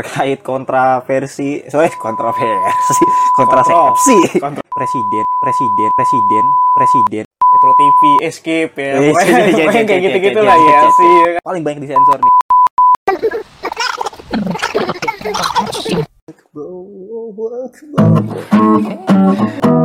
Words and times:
terkait 0.00 0.40
kontraversi, 0.40 1.60
sorry 1.68 1.92
kontroversi, 2.00 3.04
kontrasepsi. 3.36 4.40
Kontro- 4.40 4.64
Presiden, 4.70 5.24
presiden, 5.44 5.90
presiden, 5.92 6.44
presiden. 6.72 7.24
Metro 7.28 7.72
TV, 7.76 8.00
Escape 8.24 8.72
ya. 8.80 8.92
Eh, 8.96 9.12
Pokoknya, 9.12 9.36
iya, 9.68 9.82
kayak 9.84 10.00
gitu-gitu 10.00 10.40
lah 10.40 10.56
ya 10.56 10.80
sih. 10.88 11.12
Paling 11.44 11.60
banyak 11.60 11.84
disensor 11.84 12.16
nih. 12.16 12.32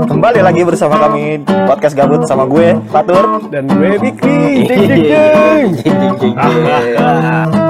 Kembali 0.06 0.40
lagi 0.42 0.62
bersama 0.64 0.96
kami 0.98 1.44
podcast 1.68 1.94
gabut 1.94 2.24
sama 2.24 2.48
gue 2.48 2.74
Fatur. 2.88 3.52
Dan 3.52 3.68
gue 3.68 4.00
Bikri, 4.00 4.66
jeng 4.66 5.76
jeng 5.76 6.34
jeng. 6.40 7.65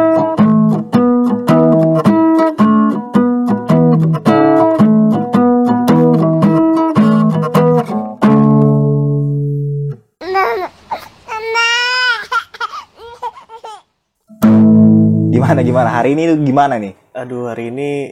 Hari 15.96 16.20
ini 16.20 16.24
gimana 16.44 16.76
nih? 16.76 16.94
Aduh 17.16 17.48
hari 17.48 17.72
ini 17.72 18.12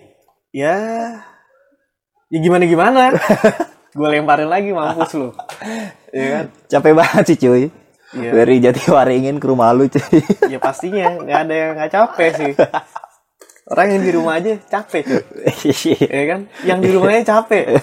ya 0.56 0.76
ya 2.32 2.38
gimana 2.40 2.64
gimana. 2.64 3.02
gue 3.98 4.08
lemparin 4.10 4.50
lagi 4.50 4.72
mampus 4.72 5.12
lu. 5.20 5.30
Iya 6.14 6.28
kan? 6.30 6.46
Capek 6.70 6.94
banget 6.94 7.24
sih 7.26 7.38
cuy. 7.42 7.64
Iya. 8.14 8.32
Dari 8.38 8.56
Jatiwaringin 8.62 9.42
ke 9.42 9.46
rumah 9.50 9.74
lu 9.74 9.90
cuy. 9.90 10.22
Ya 10.46 10.62
pastinya 10.62 11.10
nggak 11.18 11.40
ada 11.50 11.54
yang 11.58 11.72
nggak 11.74 11.90
capek 11.90 12.30
sih. 12.38 12.54
Orang 13.66 13.88
yang 13.98 14.04
di 14.06 14.12
rumah 14.14 14.38
aja 14.38 14.54
capek. 14.70 15.04
Ya 16.14 16.24
kan? 16.30 16.42
Yang 16.62 16.80
di 16.86 16.90
rumahnya 16.94 17.24
capek. 17.26 17.82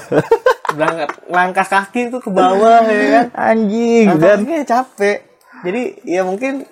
Berangkat 0.71 1.11
langkah 1.27 1.67
kaki 1.67 2.15
tuh 2.15 2.23
ke 2.23 2.31
bawah 2.31 2.87
ya 2.87 3.07
kan. 3.11 3.27
Anjing 3.35 4.07
dan 4.23 4.47
capek. 4.63 5.27
Jadi 5.67 5.83
ya 6.07 6.23
mungkin 6.23 6.63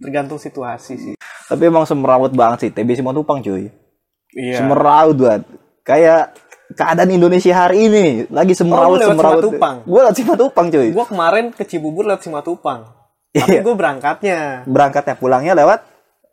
tergantung 0.00 0.40
situasi 0.40 0.94
sih. 0.96 1.14
Tapi 1.44 1.62
emang 1.68 1.84
semerawut 1.84 2.32
banget 2.32 2.68
sih 2.68 2.70
TB 2.72 2.96
Simatupang 2.96 3.44
cuy. 3.44 3.68
Iya. 4.34 4.64
Semerawut 4.64 5.16
banget. 5.16 5.42
Kayak 5.84 6.32
keadaan 6.72 7.10
Indonesia 7.12 7.52
hari 7.52 7.86
ini 7.86 8.06
lagi 8.32 8.56
semerawut 8.56 8.98
Oh, 8.98 9.12
semerawut. 9.12 9.42
Simatupang? 9.44 9.74
Gue 9.84 10.00
lewat 10.00 10.16
Simatupang 10.16 10.66
cuy. 10.72 10.88
Gue 10.90 11.06
kemarin 11.06 11.44
ke 11.52 11.62
Cibubur 11.68 12.08
lewat 12.08 12.24
Simatupang. 12.24 12.80
Tapi 13.34 13.50
Iya. 13.50 13.60
gue 13.66 13.74
berangkatnya 13.74 14.38
Berangkatnya 14.64 15.14
pulangnya 15.18 15.52
lewat. 15.58 15.80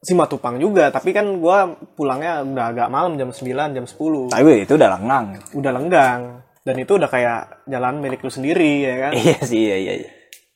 Simatupang 0.01 0.57
juga. 0.57 0.89
Tapi 0.89 1.11
kan 1.11 1.27
gue 1.27 1.57
pulangnya 1.93 2.41
udah 2.41 2.65
agak 2.73 2.87
malam 2.89 3.19
jam 3.19 3.29
9, 3.29 3.75
jam 3.75 3.85
10. 3.85 4.31
Tapi 4.31 4.65
itu 4.65 4.73
udah 4.79 4.89
lengang. 4.97 5.25
Udah 5.53 5.71
lenggang. 5.75 6.21
Dan 6.61 6.75
itu 6.77 6.95
udah 6.97 7.09
kayak 7.09 7.65
jalan 7.65 7.99
milik 7.99 8.21
lu 8.21 8.29
sendiri 8.29 8.85
ya 8.85 8.95
kan. 9.07 9.11
Iya 9.17 9.37
sih 9.43 9.59
iya 9.61 9.77
iya. 9.77 9.93
iya. 10.05 10.09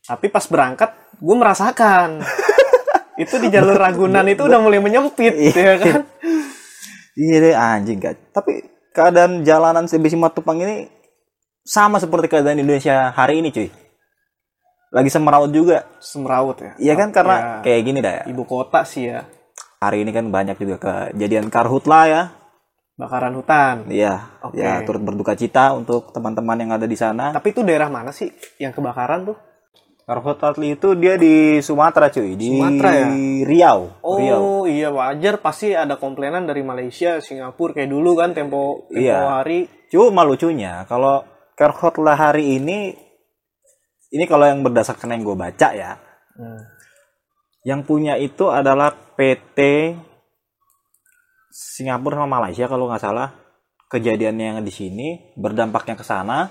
Tapi 0.06 0.30
pas 0.30 0.46
berangkat 0.48 0.94
gue 1.18 1.36
merasakan. 1.36 2.22
itu 3.16 3.36
di 3.40 3.48
jalur 3.48 3.76
Ragunan 3.76 4.26
itu 4.28 4.44
udah 4.44 4.60
mulai 4.60 4.80
menyempit 4.80 5.34
ya 5.36 5.76
kan. 5.80 6.04
Iya 7.16 7.36
deh 7.40 7.56
anjing 7.56 8.00
kan. 8.00 8.16
Tapi 8.32 8.60
keadaan 8.92 9.42
jalanan 9.42 9.88
TB 9.88 10.04
Simatupang 10.12 10.60
ini 10.60 10.92
sama 11.64 11.98
seperti 11.98 12.28
keadaan 12.28 12.60
Indonesia 12.60 13.10
hari 13.10 13.40
ini 13.40 13.50
cuy. 13.50 13.72
Lagi 14.92 15.10
semerawut 15.12 15.52
juga. 15.52 15.88
Semeraut 16.00 16.56
ya. 16.60 16.72
Iya 16.80 16.94
kan 16.96 17.10
karena 17.12 17.36
Ya, 17.36 17.48
kayak 17.64 17.82
gini 17.84 18.00
dah 18.00 18.14
ya. 18.20 18.24
ibu 18.28 18.44
kota 18.44 18.84
sih 18.84 19.12
ya. 19.12 19.24
Hari 19.80 20.04
ini 20.04 20.12
kan 20.12 20.32
banyak 20.32 20.56
juga 20.56 20.76
kejadian 20.80 21.52
karhutla 21.52 22.02
ya. 22.08 22.24
Bakaran 22.96 23.36
hutan. 23.36 23.92
Iya, 23.92 24.40
Oke. 24.40 24.56
ya 24.56 24.80
turut 24.88 25.04
berduka 25.04 25.36
cita 25.36 25.76
untuk 25.76 26.16
teman-teman 26.16 26.56
yang 26.64 26.72
ada 26.80 26.88
di 26.88 26.96
sana. 26.96 27.36
Tapi 27.36 27.52
itu 27.52 27.60
daerah 27.60 27.92
mana 27.92 28.16
sih 28.16 28.32
yang 28.56 28.72
kebakaran 28.72 29.28
tuh? 29.28 29.36
Karhutla 30.06 30.54
itu 30.62 30.94
dia 30.94 31.18
di 31.18 31.58
Sumatera 31.66 32.14
cuy, 32.14 32.38
di 32.38 32.54
Sumatera 32.54 32.90
ya? 32.94 33.08
Riau. 33.42 33.80
Oh 34.06 34.22
Riau. 34.22 34.70
iya 34.70 34.94
wajar 34.94 35.42
pasti 35.42 35.74
ada 35.74 35.98
komplainan 35.98 36.46
dari 36.46 36.62
Malaysia, 36.62 37.18
Singapura 37.18 37.74
kayak 37.74 37.90
dulu 37.90 38.14
kan 38.14 38.38
tempo 38.38 38.86
tempo 38.86 39.02
Iya. 39.02 39.42
hari. 39.42 39.66
Cuma 39.90 40.22
lucunya 40.22 40.86
kalau 40.86 41.26
Karhutla 41.58 42.14
hari 42.14 42.62
ini 42.62 42.94
ini 44.14 44.24
kalau 44.30 44.46
yang 44.46 44.62
berdasarkan 44.62 45.18
yang 45.18 45.26
gue 45.26 45.34
baca 45.34 45.68
ya, 45.74 45.98
Hmm. 46.38 46.62
yang 47.66 47.82
punya 47.82 48.14
itu 48.22 48.46
adalah 48.54 48.94
PT 49.18 49.58
Singapura 51.50 52.22
sama 52.22 52.44
Malaysia 52.44 52.70
kalau 52.70 52.86
nggak 52.86 53.02
salah. 53.02 53.30
Kejadiannya 53.86 54.46
yang 54.54 54.60
di 54.62 54.74
sini 54.74 55.08
berdampaknya 55.34 55.96
ke 55.96 56.04
sana, 56.04 56.50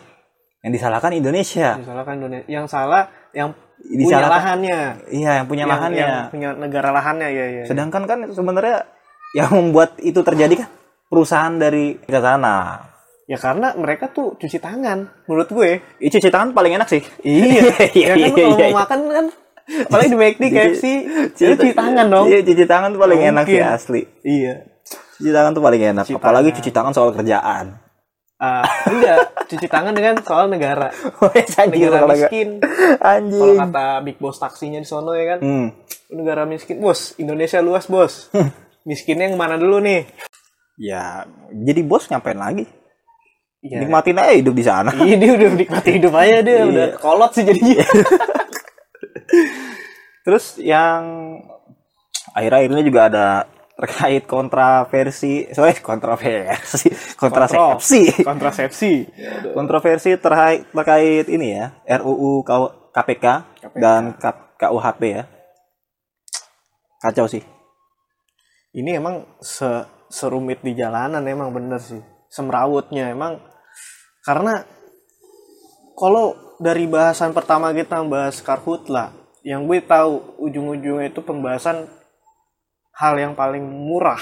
yang 0.65 0.73
disalahkan 0.73 1.13
Indonesia. 1.13 1.77
Disalahkan 1.77 2.19
Indonesia. 2.19 2.49
Yang 2.49 2.67
salah 2.73 3.03
yang 3.35 3.51
punya 3.85 4.19
lahannya. 4.23 4.79
Iya, 5.11 5.31
yang 5.43 5.47
punya 5.47 5.65
Yang- 5.67 5.73
lahannya. 5.77 6.07
Yang 6.07 6.31
punya 6.33 6.49
negara 6.57 6.89
lahannya 6.89 7.29
ya 7.29 7.47
ya. 7.61 7.65
Sedangkan 7.69 8.03
kan 8.07 8.19
sebenarnya 8.31 8.89
yang 9.35 9.51
membuat 9.53 9.99
itu 10.01 10.23
terjadi 10.23 10.65
kan 10.65 10.69
perusahaan 11.07 11.55
dari 11.55 11.99
ke 11.99 12.17
sana. 12.17 12.81
Ya 13.25 13.37
karena 13.37 13.73
mereka 13.75 14.09
tuh 14.09 14.37
cuci 14.37 14.61
tangan 14.61 15.09
menurut 15.25 15.49
gue. 15.49 15.71
Ih, 15.99 16.11
cuci 16.13 16.29
tangan 16.29 16.53
paling 16.53 16.77
enak 16.77 16.89
sih. 16.89 17.03
Iya. 17.21 17.73
Iya, 17.93 17.93
ya 17.93 18.07
kan 18.09 18.17
iya, 18.17 18.29
kalau 18.31 18.57
iya, 18.57 18.67
mau 18.71 18.79
makan 18.81 19.01
kan 19.11 19.27
apalagi 19.65 20.09
di 20.13 20.19
McD, 20.21 20.43
KFC, 20.55 20.85
ya 21.41 21.47
cuci 21.57 21.73
tangan 21.73 22.07
dong. 22.13 22.25
Iya, 22.29 22.39
cuci 22.45 22.65
tangan 22.69 22.89
tuh 22.93 23.01
paling 23.01 23.19
Nggak 23.21 23.33
enak 23.33 23.45
sih 23.45 23.57
mungkin. 23.57 23.73
asli. 23.73 24.03
Iya. 24.23 24.55
Cuci 25.17 25.31
tangan 25.33 25.51
tuh 25.53 25.63
paling 25.65 25.83
enak. 25.93 26.05
Cuci 26.05 26.17
Apalagi 26.17 26.49
tangan. 26.53 26.59
cuci 26.61 26.71
tangan 26.73 26.93
soal 26.93 27.11
kerjaan. 27.17 27.67
Ah, 28.45 28.61
enggak, 28.85 29.19
cuci 29.47 29.67
tangan 29.67 29.91
dengan 29.91 30.21
soal 30.21 30.47
negara. 30.47 30.93
Anjing, 31.61 31.81
Negara 31.81 31.97
kalau 31.97 32.07
nggak- 32.07 32.29
miskin. 32.29 32.49
Kalau 32.61 33.01
Anjing. 33.01 33.57
kata 33.59 33.87
Big 34.01 34.19
Boss 34.19 34.37
taksinya 34.37 34.77
di 34.77 34.85
sono 34.85 35.13
ya 35.13 35.25
kan. 35.27 35.39
Hmm. 35.41 35.69
Negara 36.11 36.45
miskin, 36.45 36.77
bos. 36.77 37.17
Indonesia 37.17 37.59
luas, 37.59 37.87
bos. 37.87 38.29
Miskinnya 38.83 39.27
yang 39.27 39.37
mana 39.37 39.57
dulu 39.57 39.81
nih? 39.81 40.05
Ya, 40.77 41.25
jadi 41.49 41.81
bos 41.81 42.05
ngapain 42.05 42.37
lagi? 42.37 42.69
Iya. 43.61 43.81
Nikmatin 43.81 44.19
aja 44.19 44.35
hidup 44.35 44.53
di 44.53 44.63
sana. 44.63 44.93
Iya, 45.01 45.17
dia 45.17 45.31
udah 45.33 45.49
menikmati 45.51 45.91
hidup 45.95 46.13
aja 46.13 46.37
dia, 46.39 46.53
Iya. 46.55 46.65
udah 46.67 46.87
kolot 46.99 47.33
sih 47.33 47.43
jadinya. 47.43 47.81
Terus 50.25 50.57
yang 50.57 51.03
akhir-akhir 52.31 52.69
ini 52.71 52.83
juga 52.83 53.01
ada 53.09 53.27
terkait 53.75 54.23
kontraversi, 54.31 55.51
sorry 55.51 55.75
kontroversi, 55.83 56.95
kontrasepsi. 57.19 58.23
Kontrasepsi. 58.23 58.93
Kontroversi 59.59 60.15
terkait 60.15 60.71
terkait 60.71 61.27
ini 61.27 61.59
ya, 61.59 61.75
RUU 61.99 62.47
K- 62.47 62.91
KPK, 62.95 63.27
dan 63.75 64.15
KUHP 64.59 65.03
ya. 65.11 65.25
Kacau 67.03 67.27
sih. 67.27 67.43
Ini 68.75 69.03
emang 69.03 69.27
se 69.43 69.67
serumit 70.07 70.63
di 70.63 70.79
jalanan 70.79 71.27
emang 71.27 71.51
bener 71.51 71.83
sih. 71.83 72.01
Semrawutnya 72.31 73.11
emang 73.11 73.43
karena 74.23 74.63
kalau 75.99 76.35
dari 76.63 76.87
bahasan 76.87 77.35
pertama 77.35 77.75
kita 77.75 78.03
bahas 78.07 78.39
karhutla, 78.39 79.11
yang 79.43 79.67
gue 79.67 79.83
tahu 79.83 80.39
ujung-ujungnya 80.43 81.11
itu 81.11 81.21
pembahasan 81.23 81.87
hal 82.95 83.15
yang 83.19 83.33
paling 83.35 83.63
murah, 83.63 84.21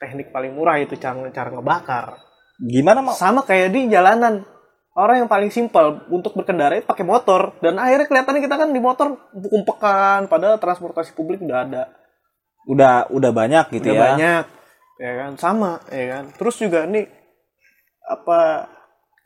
teknik 0.00 0.32
paling 0.32 0.52
murah 0.52 0.80
itu 0.80 0.96
cara 0.96 1.16
cara 1.30 1.48
ngebakar. 1.52 2.18
Gimana 2.60 3.00
mau? 3.04 3.14
Sama 3.14 3.44
kayak 3.44 3.72
di 3.74 3.88
jalanan. 3.90 4.44
Orang 4.94 5.26
yang 5.26 5.30
paling 5.30 5.50
simpel 5.50 6.06
untuk 6.06 6.38
berkendara 6.38 6.78
itu 6.78 6.86
pakai 6.86 7.02
motor 7.02 7.58
dan 7.58 7.82
akhirnya 7.82 8.06
kelihatannya 8.06 8.42
kita 8.46 8.56
kan 8.62 8.70
di 8.70 8.78
motor 8.78 9.18
umpekan 9.50 10.30
padahal 10.30 10.62
transportasi 10.62 11.18
publik 11.18 11.42
udah 11.42 11.58
ada. 11.66 11.82
Udah 12.70 13.10
udah 13.10 13.30
banyak 13.34 13.74
gitu 13.74 13.90
udah 13.90 13.98
ya. 13.98 14.02
banyak 14.14 14.44
ya 15.02 15.12
kan 15.18 15.32
sama 15.34 15.82
ya 15.90 16.04
kan 16.14 16.24
terus 16.38 16.54
juga 16.62 16.86
nih 16.86 17.10
apa 18.06 18.70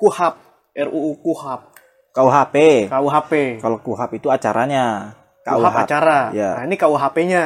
kuhap 0.01 0.41
RUU 0.73 1.21
kuhap 1.21 1.77
KUHP. 2.09 2.89
KUHP 2.91 3.33
Kalau 3.63 3.79
KUHP 3.79 4.13
itu 4.19 4.29
acaranya. 4.33 5.15
kuhap 5.47 5.87
acara 5.87 6.33
Ya. 6.35 6.59
nah 6.59 6.65
ini 6.67 6.75
KUHP-nya 6.75 7.45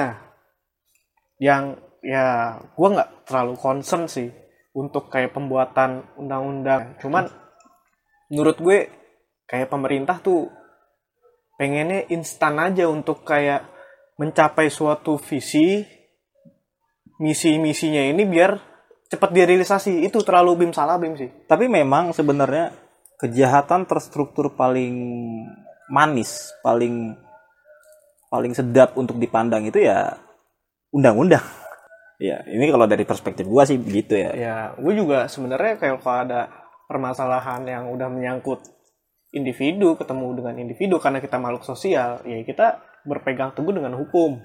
yang 1.43 1.75
ya 1.99 2.59
gua 2.79 2.89
nggak 2.94 3.11
terlalu 3.27 3.59
concern 3.59 4.06
sih 4.06 4.31
untuk 4.73 5.11
kayak 5.11 5.35
pembuatan 5.37 6.06
undang-undang. 6.17 6.97
Cuman 7.03 7.29
menurut 8.33 8.56
gue 8.61 8.79
kayak 9.44 9.69
pemerintah 9.69 10.23
tuh 10.25 10.49
pengennya 11.61 12.09
instan 12.09 12.56
aja 12.56 12.89
untuk 12.89 13.23
kayak 13.23 13.69
mencapai 14.17 14.73
suatu 14.73 15.21
visi 15.21 15.85
misi-misinya 17.21 18.03
ini 18.03 18.25
biar 18.25 18.56
cepat 19.12 19.31
direalisasi. 19.31 20.09
Itu 20.09 20.25
terlalu 20.25 20.65
bim 20.65 20.73
salah 20.73 20.97
bim 20.97 21.15
sih. 21.21 21.29
Tapi 21.45 21.69
memang 21.69 22.17
sebenarnya 22.17 22.73
kejahatan 23.21 23.85
terstruktur 23.85 24.56
paling 24.56 24.97
manis, 25.93 26.56
paling 26.65 27.12
paling 28.33 28.56
sedap 28.56 28.97
untuk 28.97 29.21
dipandang 29.21 29.69
itu 29.69 29.85
ya 29.85 30.17
undang-undang. 30.93 31.43
Iya, 32.23 32.47
ini 32.47 32.71
kalau 32.71 32.87
dari 32.87 33.03
perspektif 33.03 33.49
gua 33.50 33.67
sih 33.67 33.81
begitu 33.81 34.15
ya. 34.15 34.31
Ya, 34.39 34.56
gue 34.79 34.94
juga 34.94 35.27
sebenarnya 35.27 35.75
kayak 35.75 36.06
kalau 36.06 36.23
ada 36.23 36.41
permasalahan 36.87 37.67
yang 37.67 37.91
udah 37.91 38.06
menyangkut 38.06 38.62
individu 39.35 39.99
ketemu 39.99 40.39
dengan 40.39 40.55
individu 40.61 41.03
karena 41.03 41.19
kita 41.19 41.41
makhluk 41.43 41.67
sosial, 41.67 42.23
ya 42.23 42.39
kita 42.47 42.79
berpegang 43.03 43.56
teguh 43.56 43.75
dengan 43.75 43.99
hukum. 43.99 44.39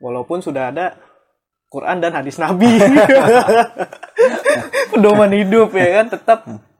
Walaupun 0.00 0.40
sudah 0.40 0.72
ada 0.72 0.96
Quran 1.68 2.00
dan 2.00 2.16
hadis 2.16 2.40
Nabi. 2.40 2.80
Pedoman 4.94 5.36
hidup 5.36 5.76
ya 5.76 6.00
kan, 6.00 6.06
tetap 6.08 6.38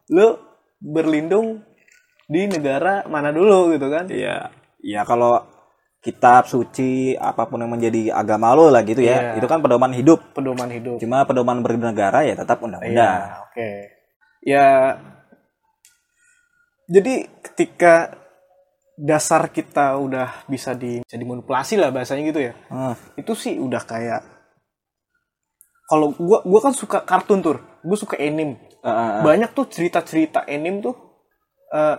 lu 0.08 0.40
berlindung 0.80 1.60
di 2.24 2.48
negara 2.48 3.04
mana 3.04 3.30
dulu 3.34 3.74
gitu 3.76 3.86
kan. 3.92 4.08
Iya. 4.08 4.48
Ya 4.80 5.04
kalau 5.04 5.44
kitab 6.00 6.48
suci 6.48 7.12
apa 7.12 7.44
pun 7.44 7.60
yang 7.60 7.72
menjadi 7.76 8.16
agama 8.16 8.56
lo 8.56 8.72
lah 8.72 8.80
gitu 8.82 9.04
ya. 9.04 9.36
Iya. 9.36 9.44
Itu 9.44 9.46
kan 9.46 9.60
pedoman 9.60 9.92
hidup. 9.92 10.32
Pedoman 10.32 10.72
hidup. 10.72 10.96
Cuma 10.96 11.28
pedoman 11.28 11.60
bernegara 11.60 12.24
ya 12.24 12.32
tetap 12.32 12.64
undang-undang. 12.64 12.96
Iya, 12.96 13.44
oke. 13.44 13.70
Ya 14.40 14.66
jadi 16.90 17.28
ketika 17.44 18.16
dasar 19.00 19.48
kita 19.48 19.96
udah 19.96 20.44
bisa 20.50 20.76
di 20.76 21.00
bisa 21.04 21.16
dimanipulasi 21.16 21.76
lah 21.76 21.92
bahasanya 21.92 22.22
gitu 22.32 22.40
ya. 22.48 22.52
Hmm. 22.72 22.96
Itu 23.16 23.36
sih 23.36 23.60
udah 23.60 23.84
kayak 23.84 24.20
kalau 25.88 26.16
gua 26.16 26.40
gua 26.48 26.60
kan 26.64 26.72
suka 26.72 27.04
kartun 27.04 27.44
tuh. 27.44 27.60
Gue 27.80 27.96
suka 27.96 28.20
anime. 28.20 28.60
Ah, 28.84 28.88
ah, 28.88 29.08
ah. 29.20 29.22
Banyak 29.24 29.56
tuh 29.56 29.68
cerita-cerita 29.68 30.44
anime 30.44 30.84
tuh 30.84 30.96
eh, 31.72 31.96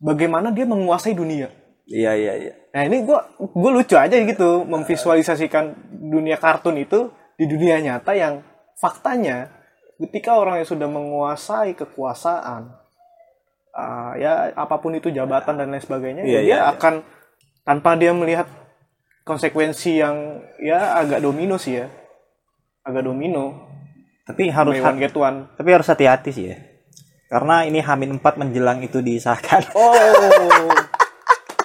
bagaimana 0.00 0.52
dia 0.52 0.68
menguasai 0.68 1.16
dunia. 1.16 1.48
Iya 1.84 2.16
iya 2.16 2.32
iya. 2.40 2.52
Nah 2.72 2.82
ini 2.88 3.04
gue 3.04 3.18
gue 3.38 3.70
lucu 3.70 3.94
aja 3.94 4.16
gitu 4.16 4.64
memvisualisasikan 4.64 5.76
dunia 5.92 6.40
kartun 6.40 6.80
itu 6.80 7.12
di 7.36 7.44
dunia 7.44 7.76
nyata 7.82 8.16
yang 8.16 8.40
faktanya 8.80 9.52
ketika 10.00 10.34
orang 10.40 10.64
yang 10.64 10.68
sudah 10.68 10.88
menguasai 10.90 11.76
kekuasaan 11.76 12.72
ah, 13.74 14.12
ya 14.18 14.50
apa 14.54 14.80
pun 14.80 14.96
itu 14.96 15.10
jabatan 15.10 15.60
dan 15.60 15.70
lain 15.70 15.82
sebagainya 15.82 16.22
Iya, 16.26 16.30
ya 16.30 16.40
dia 16.40 16.46
iya, 16.48 16.58
iya. 16.58 16.70
akan 16.74 16.94
tanpa 17.62 17.94
dia 17.94 18.10
melihat 18.10 18.48
konsekuensi 19.24 20.02
yang 20.02 20.42
ya 20.60 20.98
agak 20.98 21.22
domino 21.22 21.56
sih 21.56 21.80
ya 21.80 21.86
agak 22.84 23.06
domino 23.06 23.72
Tapi 24.24 24.48
harus 24.48 24.80
one 24.80 24.98
get 24.98 25.12
one 25.12 25.52
tapi 25.52 25.68
harus 25.68 25.84
hati-hati 25.84 26.32
sih 26.32 26.46
ya. 26.48 26.56
Karena 27.28 27.66
ini 27.68 27.82
Hamin 27.84 28.20
4 28.20 28.40
menjelang 28.40 28.80
itu 28.80 29.04
disahkan. 29.04 29.68
oh 29.76 29.92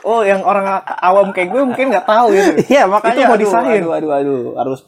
oh 0.10 0.22
yang 0.26 0.42
orang 0.42 0.82
awam 0.82 1.30
kayak 1.30 1.54
gue 1.54 1.62
mungkin 1.62 1.94
nggak 1.94 2.08
tahu 2.10 2.34
gitu 2.34 2.50
Iya 2.74 2.90
makanya 2.90 3.22
Itu 3.22 3.30
mau 3.30 3.38
disahin. 3.38 3.82
Aduh, 3.86 3.94
aduh, 3.94 4.12
aduh, 4.18 4.42
harus 4.58 4.80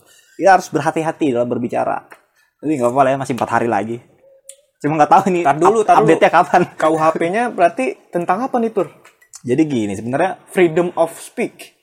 ya 0.42 0.58
harus 0.58 0.68
berhati-hati 0.74 1.38
dalam 1.38 1.46
berbicara. 1.46 2.10
Tapi 2.58 2.72
nggak 2.74 2.90
apa-apa 2.90 3.10
ya 3.14 3.18
masih 3.22 3.34
empat 3.38 3.50
hari 3.54 3.70
lagi. 3.70 3.98
Cuma 4.82 4.98
nggak 4.98 5.12
tahu 5.14 5.24
nih 5.30 5.44
Tar 5.46 5.58
dulu, 5.62 5.80
tar 5.86 6.02
dulu. 6.02 6.10
update-nya 6.10 6.32
kapan. 6.34 6.62
KUHP-nya 6.82 7.44
berarti 7.54 7.86
tentang 8.10 8.50
apa 8.50 8.58
nih 8.58 8.74
tur 8.74 8.90
Jadi 9.46 9.62
gini 9.70 9.94
sebenarnya 9.94 10.42
freedom 10.50 10.90
of 10.98 11.14
speak 11.22 11.78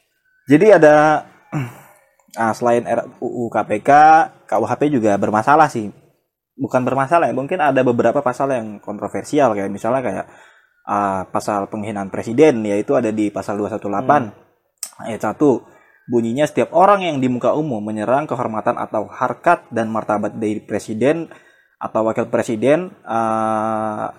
Jadi 0.51 0.67
ada 0.75 1.23
ah, 2.43 2.53
selain 2.55 2.83
RUU 2.87 3.51
KPK, 3.51 3.91
KUHP 4.51 4.83
juga 4.91 5.15
bermasalah 5.15 5.71
sih. 5.71 5.91
Bukan 6.59 6.83
bermasalah 6.83 7.31
ya, 7.31 7.35
mungkin 7.37 7.63
ada 7.63 7.87
beberapa 7.87 8.19
pasal 8.19 8.51
yang 8.51 8.83
kontroversial 8.83 9.55
kayak 9.55 9.71
misalnya 9.71 10.03
kayak 10.03 10.27
ah, 10.89 11.29
pasal 11.29 11.69
penghinaan 11.69 12.09
presiden 12.09 12.65
yaitu 12.65 12.97
ada 12.97 13.13
di 13.13 13.29
pasal 13.29 13.61
218 13.61 13.85
ayat 15.05 15.21
1 15.21 15.37
bunyinya 16.09 16.49
setiap 16.49 16.73
orang 16.73 17.05
yang 17.05 17.21
di 17.21 17.29
muka 17.29 17.53
umum 17.53 17.85
menyerang 17.85 18.25
kehormatan 18.25 18.81
atau 18.81 19.05
harkat 19.13 19.69
dan 19.69 19.93
martabat 19.93 20.41
dari 20.41 20.65
presiden 20.65 21.29
atau 21.77 22.09
wakil 22.09 22.33
presiden 22.33 22.91
ah, 23.05 24.11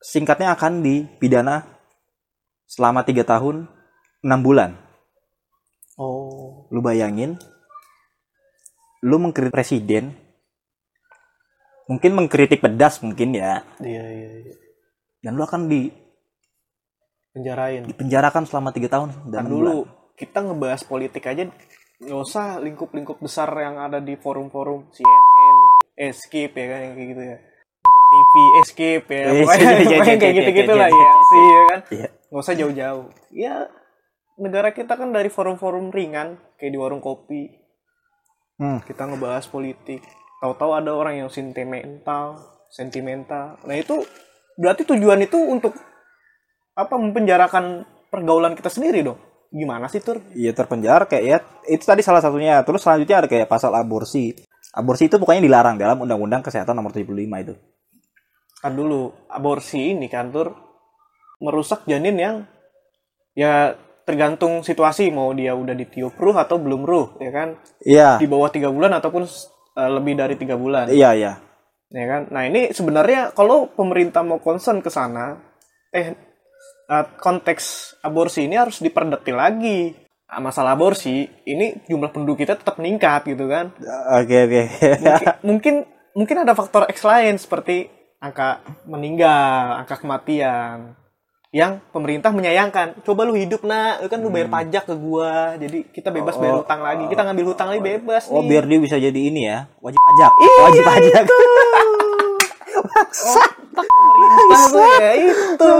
singkatnya 0.00 0.56
akan 0.56 0.80
dipidana 0.80 1.68
selama 2.64 3.04
tiga 3.04 3.22
tahun 3.28 3.68
enam 4.24 4.40
bulan. 4.42 4.70
Oh. 5.98 6.66
Lu 6.72 6.80
bayangin 6.80 7.36
lu 8.98 9.14
mengkritik 9.22 9.54
presiden 9.54 10.10
mungkin 11.86 12.18
mengkritik 12.18 12.58
pedas 12.58 12.98
mungkin 13.04 13.36
ya. 13.36 13.62
Iya 13.78 14.04
iya, 14.10 14.30
iya. 14.42 14.67
Dan 15.22 15.34
lu 15.34 15.42
akan 15.42 15.66
di 15.66 15.90
penjarain. 17.34 17.82
dipenjarakan 17.86 18.42
selama 18.46 18.70
tiga 18.74 18.88
tahun 18.90 19.10
dan 19.30 19.46
dulu 19.46 19.84
bulan. 19.84 20.14
kita 20.18 20.38
ngebahas 20.42 20.82
politik 20.86 21.24
aja. 21.26 21.50
Nggak 21.98 22.20
usah 22.22 22.62
lingkup-lingkup 22.62 23.18
besar 23.18 23.50
yang 23.58 23.82
ada 23.82 23.98
di 23.98 24.14
forum-forum. 24.14 24.94
CNN 24.94 25.56
Escape 25.98 26.54
ya 26.54 26.66
kan 26.70 26.80
yang 26.86 26.94
kayak 26.94 27.08
gitu 27.10 27.22
ya. 27.26 27.38
TV 28.08 28.34
Escape 28.62 29.06
ya. 29.10 29.22
Eh, 29.26 29.34
pokoknya, 29.42 29.58
iya, 29.58 29.74
iya, 29.74 29.88
pokoknya 29.98 30.14
iya, 30.14 30.22
kayak 30.22 30.34
gitu-gitu 30.38 30.72
lah 30.78 30.88
ya. 30.88 31.10
sih 31.26 31.42
ya 31.42 31.62
kan? 31.66 31.80
Nggak 32.30 32.42
usah 32.42 32.54
jauh-jauh. 32.54 33.06
Ya 33.34 33.54
negara 34.38 34.70
kita 34.70 34.94
kan 34.94 35.10
dari 35.10 35.26
forum-forum 35.26 35.90
ringan 35.90 36.38
kayak 36.56 36.72
di 36.72 36.78
warung 36.78 37.02
kopi. 37.02 37.66
Hmm. 38.58 38.82
kita 38.82 39.06
ngebahas 39.06 39.46
politik. 39.46 40.02
Tahu-tahu 40.42 40.74
ada 40.74 40.90
orang 40.90 41.22
yang 41.22 41.30
sentimental 41.30 42.58
sentimental. 42.68 43.56
Nah 43.64 43.76
itu 43.76 44.04
berarti 44.58 44.82
tujuan 44.82 45.22
itu 45.22 45.38
untuk 45.38 45.78
apa 46.74 46.94
mempenjarakan 46.98 47.86
pergaulan 48.10 48.58
kita 48.58 48.68
sendiri 48.68 49.06
dong? 49.06 49.18
Gimana 49.48 49.86
sih 49.88 50.02
tur? 50.02 50.20
Iya 50.34 50.52
terpenjara 50.52 51.08
kayak 51.08 51.24
ya 51.24 51.38
itu 51.70 51.86
tadi 51.86 52.02
salah 52.02 52.20
satunya. 52.20 52.60
Terus 52.66 52.82
selanjutnya 52.82 53.24
ada 53.24 53.28
kayak 53.30 53.48
pasal 53.48 53.72
aborsi. 53.72 54.34
Aborsi 54.74 55.08
itu 55.08 55.16
pokoknya 55.16 55.46
dilarang 55.46 55.80
dalam 55.80 56.04
undang-undang 56.04 56.44
kesehatan 56.44 56.76
nomor 56.76 56.92
75 56.92 57.16
itu. 57.16 57.54
Kan 58.58 58.72
dulu 58.74 59.14
aborsi 59.30 59.96
ini 59.96 60.10
kan 60.10 60.28
tur 60.34 60.52
merusak 61.38 61.86
janin 61.86 62.18
yang 62.18 62.36
ya 63.32 63.72
tergantung 64.02 64.66
situasi 64.66 65.14
mau 65.14 65.30
dia 65.32 65.54
udah 65.54 65.72
ditiup 65.72 66.18
ruh 66.18 66.36
atau 66.36 66.60
belum 66.60 66.84
ruh 66.84 67.16
ya 67.22 67.30
kan? 67.32 67.48
Iya. 67.80 68.10
Di 68.20 68.28
bawah 68.28 68.52
tiga 68.52 68.68
bulan 68.68 68.92
ataupun 69.00 69.24
eh, 69.78 69.90
lebih 69.96 70.18
dari 70.18 70.34
tiga 70.36 70.60
bulan. 70.60 70.92
Iya 70.92 71.16
iya 71.16 71.32
ya 71.92 72.04
kan? 72.04 72.22
Nah 72.32 72.42
ini 72.48 72.72
sebenarnya 72.72 73.32
kalau 73.32 73.70
pemerintah 73.72 74.24
mau 74.24 74.40
concern 74.40 74.84
ke 74.84 74.90
sana 74.92 75.38
eh 75.92 76.12
eh, 76.88 77.06
konteks 77.20 77.96
aborsi 78.04 78.48
ini 78.48 78.56
harus 78.56 78.80
diperdetil 78.80 79.36
lagi. 79.36 79.94
Nah, 80.28 80.44
masalah 80.44 80.76
aborsi 80.76 81.24
ini 81.48 81.88
jumlah 81.88 82.12
penduduk 82.12 82.44
kita 82.44 82.60
tetap 82.60 82.76
meningkat 82.76 83.24
gitu 83.32 83.48
kan? 83.48 83.72
Oke 84.20 84.36
oke. 84.44 84.62
Mungkin 85.00 85.28
mungkin 85.48 85.74
mungkin 86.12 86.36
ada 86.44 86.52
faktor 86.52 86.84
X 86.92 87.00
lain 87.06 87.40
seperti 87.40 87.88
angka 88.18 88.60
meninggal 88.84 89.78
angka 89.78 90.02
kematian 90.02 90.97
yang 91.48 91.80
pemerintah 91.96 92.28
menyayangkan 92.28 93.00
coba 93.00 93.24
lu 93.24 93.32
hidup 93.32 93.64
nak. 93.64 94.04
Lu 94.04 94.08
kan 94.12 94.20
lu 94.20 94.28
bayar 94.28 94.52
pajak 94.52 94.84
ke 94.84 94.94
gua. 95.00 95.56
Jadi 95.56 95.88
kita 95.88 96.12
bebas 96.12 96.36
bayar 96.36 96.60
Oh, 96.60 96.62
hutang 96.64 96.84
lagi. 96.84 97.08
kita 97.08 97.24
ngambil 97.24 97.44
hutang 97.56 97.68
lagi 97.72 97.80
bebas 97.80 98.28
oh 98.28 98.44
nih. 98.44 98.48
biar 98.52 98.64
dia 98.68 98.78
bisa 98.78 98.96
jadi 99.00 99.20
ini 99.20 99.48
ya 99.48 99.64
wajib 99.80 100.00
pajak. 100.00 100.32
Iya, 100.36 100.54
wajib 100.68 100.82
pajak. 100.84 101.24
pemerintah 103.72 104.62
tuh 104.68 104.84
ya 105.00 105.12
itu. 105.16 105.70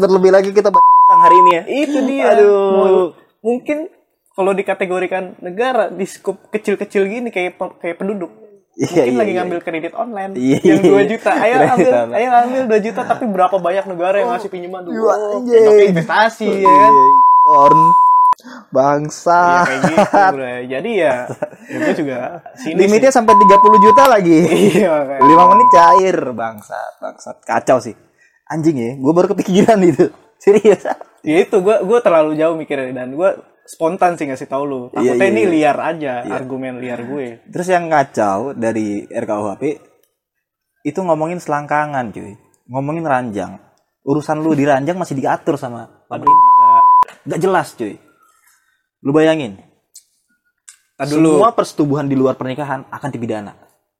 Terlebih 0.00 0.32
lagi 0.32 0.50
kita 0.56 0.68
bahas 0.72 1.20
hari 1.20 1.36
ini 1.44 1.50
ya. 1.52 1.62
itu 1.68 1.98
dia. 2.08 2.24
Aduh. 2.32 3.12
Mungkin 3.44 3.92
kalau 4.32 4.52
dikategorikan 4.52 5.36
negara 5.40 5.88
di 5.92 6.04
skup 6.08 6.48
kecil-kecil 6.52 7.08
gini 7.08 7.28
kayak 7.32 7.56
kayak 7.80 7.96
penduduk 8.00 8.28
mungkin 8.76 9.08
iya, 9.08 9.16
lagi 9.16 9.32
iya. 9.32 9.38
ngambil 9.40 9.58
kredit 9.64 9.92
online 9.96 10.32
Iya, 10.36 10.58
yang 10.60 10.80
2 10.84 10.92
iya. 10.92 11.04
juta 11.08 11.30
ayo 11.32 11.54
ambil 11.64 11.92
ayo 12.12 12.28
ambil 12.44 12.62
2 12.76 12.86
juta 12.86 13.00
tapi 13.08 13.24
berapa 13.24 13.56
banyak 13.56 13.84
negara 13.88 14.16
yang 14.20 14.30
ngasih 14.36 14.50
pinjaman 14.52 14.84
dulu 14.84 15.00
Iya, 15.00 15.16
oh, 15.16 15.40
pakai 15.48 15.86
investasi 15.96 16.48
ya 16.60 16.74
kan 16.76 16.92
Korn. 17.46 17.80
ya, 17.80 17.92
Bangsa. 18.68 19.64
kayak 19.64 19.80
gitu 19.80 20.04
bro 20.36 20.54
jadi 20.68 20.90
ya 20.92 21.14
ya 21.72 21.76
gue 21.80 21.94
juga 21.96 22.16
sini 22.52 22.76
Limitnya 22.84 23.08
sampai 23.08 23.32
30 23.32 23.84
juta 23.86 24.02
lagi. 24.06 24.38
iya 24.76 24.92
kayak 25.08 25.22
5 25.24 25.50
menit 25.56 25.68
cair, 25.72 26.16
bangsat, 26.36 26.92
bangsat. 27.00 27.36
Kacau 27.42 27.78
sih. 27.80 27.96
Anjing 28.46 28.76
ya, 28.78 28.92
gue 28.94 29.12
baru 29.16 29.32
kepikiran 29.34 29.80
itu. 29.82 30.12
Serius. 30.42 30.84
ya 31.26 31.36
itu 31.42 31.56
gue 31.58 31.76
gue 31.80 31.98
terlalu 32.04 32.36
jauh 32.38 32.54
mikirnya 32.54 32.92
dan 32.92 33.16
gue 33.16 33.30
spontan 33.66 34.14
sih 34.14 34.30
ngasih 34.30 34.48
tau 34.48 34.64
lu 34.64 34.88
Iya, 34.94 35.14
takutnya 35.14 35.26
iya, 35.26 35.32
ini 35.34 35.42
iya. 35.42 35.50
liar 35.52 35.78
aja 35.82 36.12
argumen 36.30 36.78
liar 36.78 37.02
gue 37.02 37.44
Terus 37.50 37.68
yang 37.68 37.90
kacau 37.90 38.54
dari 38.54 39.04
RKUHP 39.10 39.62
itu 40.86 41.02
ngomongin 41.02 41.42
selangkangan, 41.42 42.14
cuy. 42.14 42.38
Ngomongin 42.70 43.02
ranjang. 43.02 43.58
Urusan 44.06 44.38
lu 44.38 44.54
di 44.54 44.62
ranjang 44.62 44.94
masih 44.94 45.18
diatur 45.18 45.58
sama 45.58 46.06
pemerintah. 46.06 46.86
Gak 47.26 47.42
jelas, 47.42 47.74
cuy. 47.74 47.98
Lu 49.02 49.10
bayangin, 49.10 49.58
dulu 51.04 51.44
Semua 51.44 51.52
persetubuhan 51.52 52.08
di 52.08 52.16
luar 52.16 52.40
pernikahan 52.40 52.88
akan 52.88 53.10
dipidana 53.12 53.52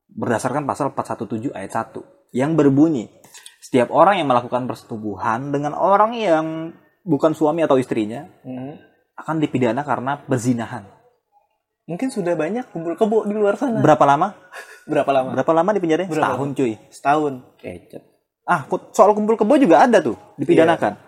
berdasarkan 0.08 0.64
pasal 0.64 0.96
417 0.96 1.52
ayat 1.52 1.92
1 1.92 2.32
yang 2.32 2.56
berbunyi 2.56 3.12
setiap 3.60 3.92
orang 3.92 4.16
yang 4.24 4.32
melakukan 4.32 4.64
persetubuhan 4.64 5.52
dengan 5.52 5.76
orang 5.76 6.16
yang 6.16 6.46
bukan 7.04 7.36
suami 7.36 7.60
atau 7.68 7.76
istrinya 7.76 8.24
Hmm. 8.40 8.80
Akan 9.16 9.40
dipidana 9.40 9.82
karena 9.82 10.20
berzinahan. 10.28 10.84
mungkin 11.86 12.10
sudah 12.10 12.34
banyak 12.34 12.66
kumpul 12.74 12.98
kebo 12.98 13.30
di 13.30 13.34
luar 13.38 13.54
sana. 13.54 13.78
Berapa 13.78 14.02
lama? 14.02 14.34
Berapa 14.90 15.10
lama? 15.14 15.30
Berapa 15.38 15.52
lama 15.54 15.70
di 15.70 15.78
penjara? 15.78 16.10
Setahun 16.10 16.48
cuy. 16.58 16.74
Setahun. 16.90 17.32
Kecet. 17.62 18.02
Ah, 18.42 18.66
soal 18.90 19.14
kumpul 19.14 19.38
kebo 19.38 19.54
juga 19.54 19.86
ada 19.86 20.02
tuh, 20.02 20.18
dipidanakan. 20.34 20.98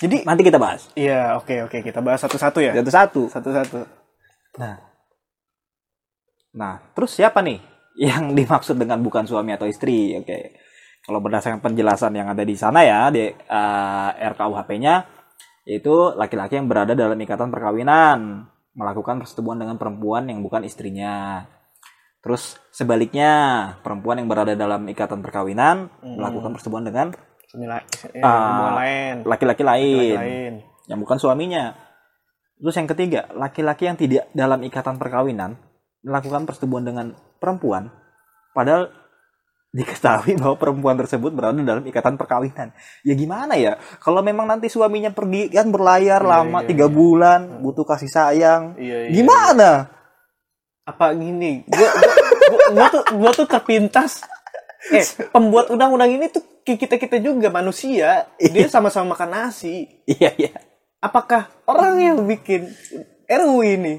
Jadi 0.00 0.26
Nanti 0.26 0.42
kita 0.42 0.58
bahas. 0.58 0.90
Iya, 0.98 1.38
oke 1.38 1.70
oke 1.70 1.78
kita 1.80 2.02
bahas 2.02 2.20
satu-satu 2.20 2.58
ya. 2.60 2.72
Satu-satu. 2.76 3.22
Satu-satu. 3.30 3.78
Nah. 4.60 4.76
Nah, 6.54 6.74
terus 6.94 7.14
siapa 7.14 7.40
nih 7.40 7.62
yang 7.96 8.32
dimaksud 8.38 8.74
dengan 8.74 8.98
bukan 9.00 9.24
suami 9.24 9.54
atau 9.54 9.64
istri? 9.70 10.18
Oke. 10.18 10.60
Kalau 11.04 11.20
berdasarkan 11.20 11.60
penjelasan 11.60 12.16
yang 12.16 12.32
ada 12.32 12.44
di 12.44 12.56
sana 12.56 12.80
ya 12.80 13.12
di 13.12 13.28
eh, 13.28 14.10
RKUHP-nya 14.32 15.13
yaitu 15.64 15.92
laki-laki 16.14 16.56
yang 16.56 16.68
berada 16.68 16.92
dalam 16.92 17.16
ikatan 17.16 17.48
perkawinan 17.48 18.48
melakukan 18.74 19.22
persetubuhan 19.22 19.58
dengan 19.60 19.76
perempuan 19.80 20.28
yang 20.28 20.44
bukan 20.44 20.62
istrinya. 20.62 21.46
Terus 22.20 22.56
sebaliknya, 22.72 23.32
perempuan 23.84 24.16
yang 24.16 24.28
berada 24.28 24.56
dalam 24.56 24.88
ikatan 24.88 25.20
perkawinan 25.20 25.92
melakukan 26.00 26.56
persetubuhan 26.56 26.84
dengan 26.88 27.06
eh, 28.16 28.24
Ah, 28.24 28.74
lain. 28.80 29.22
laki-laki 29.28 29.62
lain 29.62 30.16
Lain. 30.16 30.52
yang 30.88 30.98
bukan 30.98 31.20
suaminya. 31.20 31.76
Terus 32.56 32.74
yang 32.74 32.88
ketiga, 32.88 33.28
laki-laki 33.36 33.84
yang 33.86 33.98
tidak 34.00 34.24
dalam 34.32 34.64
ikatan 34.64 34.96
perkawinan 34.96 35.60
melakukan 36.00 36.48
persetubuhan 36.48 36.84
dengan 36.84 37.06
perempuan, 37.38 37.92
padahal 38.52 38.88
diketahui 39.74 40.38
bahwa 40.38 40.54
perempuan 40.54 40.94
tersebut 40.94 41.34
berada 41.34 41.58
dalam 41.58 41.82
ikatan 41.82 42.14
perkawinan. 42.14 42.70
Ya 43.02 43.14
gimana 43.18 43.58
ya? 43.58 43.74
Kalau 43.98 44.22
memang 44.22 44.46
nanti 44.46 44.70
suaminya 44.70 45.10
pergi 45.10 45.50
kan 45.50 45.74
berlayar 45.74 46.22
Iya, 46.22 46.30
lama 46.30 46.62
iya, 46.62 46.68
tiga 46.70 46.86
bulan, 46.86 47.58
butuh 47.58 47.82
kasih 47.82 48.06
sayang, 48.06 48.78
Iya, 48.78 49.10
iya. 49.10 49.12
gimana? 49.12 49.90
Apa 50.86 51.10
gini? 51.18 51.66
Gua, 51.66 51.90
gua, 51.90 52.14
gua, 52.14 52.66
gua 52.70 52.86
tuh 52.86 53.02
gua 53.18 53.30
tuh 53.34 53.46
terpintas. 53.50 54.22
Eh, 54.94 55.02
pembuat 55.32 55.72
undang-undang 55.72 56.12
ini 56.12 56.28
tuh 56.30 56.44
kita 56.62 56.94
kita 57.00 57.18
juga 57.18 57.50
manusia. 57.50 58.30
Dia 58.38 58.68
sama-sama 58.70 59.16
makan 59.16 59.30
nasi. 59.32 59.90
Iya 60.06 60.30
iya. 60.38 60.54
Apakah 61.00 61.50
orang 61.66 61.98
yang 61.98 62.18
bikin 62.28 62.68
RUU 63.26 63.64
ini 63.64 63.98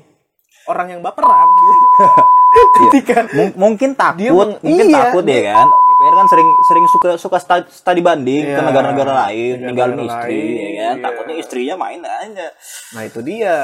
orang 0.70 0.98
yang 0.98 1.02
baperan? 1.02 1.50
Ketika 2.56 3.28
Mung- 3.32 3.56
mungkin 3.58 3.90
takut, 3.94 4.20
Dia 4.20 4.32
meng- 4.32 4.60
mungkin 4.60 4.86
iya. 4.86 4.98
takut 5.02 5.24
ya 5.24 5.42
kan. 5.50 5.68
DPR 5.68 6.14
kan 6.14 6.28
sering 6.28 6.50
sering 6.62 6.86
suka 6.88 7.08
suka 7.16 7.38
studi 7.66 8.02
banding 8.02 8.44
ke 8.46 8.52
Iya, 8.52 8.62
negara-negara 8.62 9.12
lain, 9.26 9.54
negara-negara 9.64 9.68
ninggalin 9.68 10.00
istri 10.02 10.36
lain, 10.36 10.52
ya 10.52 10.84
kan. 10.84 10.96
iya. 10.96 11.02
Takutnya 11.02 11.36
istrinya 11.36 11.76
main 11.78 12.02
aja. 12.02 12.48
Nah 12.92 13.02
itu 13.02 13.20
dia. 13.22 13.58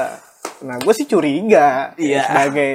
Nah 0.62 0.76
gue 0.78 0.92
sih 0.92 1.04
curiga 1.04 1.92
Iya. 1.94 2.22
sebagai 2.22 2.70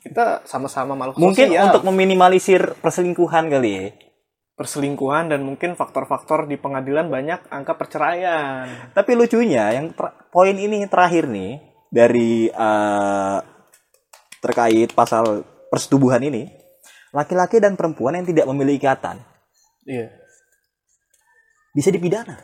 kita 0.00 0.24
sama-sama 0.44 0.94
makhluk 0.94 1.18
Mungkin 1.18 1.48
sosial. 1.48 1.64
untuk 1.66 1.82
meminimalisir 1.84 2.62
perselingkuhan 2.78 3.48
kali 3.48 3.70
ya. 3.72 3.86
perselingkuhan 4.54 5.26
dan 5.26 5.42
mungkin 5.42 5.74
faktor-faktor 5.74 6.46
di 6.46 6.54
pengadilan 6.54 7.10
banyak 7.10 7.50
angka 7.50 7.74
perceraian. 7.74 8.70
Tapi 8.94 9.10
lucunya 9.12 9.74
yang 9.74 9.90
poin 10.30 10.54
ini 10.54 10.86
terakhir 10.86 11.26
nih 11.26 11.58
dari 11.88 12.46
eh, 12.46 13.38
terkait 14.44 14.92
pasal 14.92 15.40
persetubuhan 15.72 16.20
ini, 16.20 16.52
laki-laki 17.10 17.56
dan 17.56 17.74
perempuan 17.74 18.20
yang 18.20 18.28
tidak 18.28 18.44
memiliki 18.44 18.84
ikatan 18.84 19.16
Iya. 19.84 20.12
bisa 21.72 21.88
dipidana. 21.88 22.36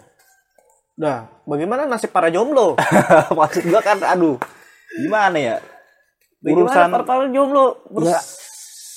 Nah, 0.96 1.28
bagaimana 1.44 1.84
nasib 1.84 2.12
para 2.12 2.28
jomblo? 2.28 2.76
Maksud 3.38 3.68
gua 3.68 3.80
kan 3.80 4.00
aduh, 4.00 4.36
gimana 4.96 5.36
ya? 5.36 5.56
Bagaimana 6.40 6.64
Urusan 6.68 6.88
para, 6.92 7.04
para 7.04 7.24
jomblo 7.28 7.64
bers- 7.92 8.08
ya 8.08 8.20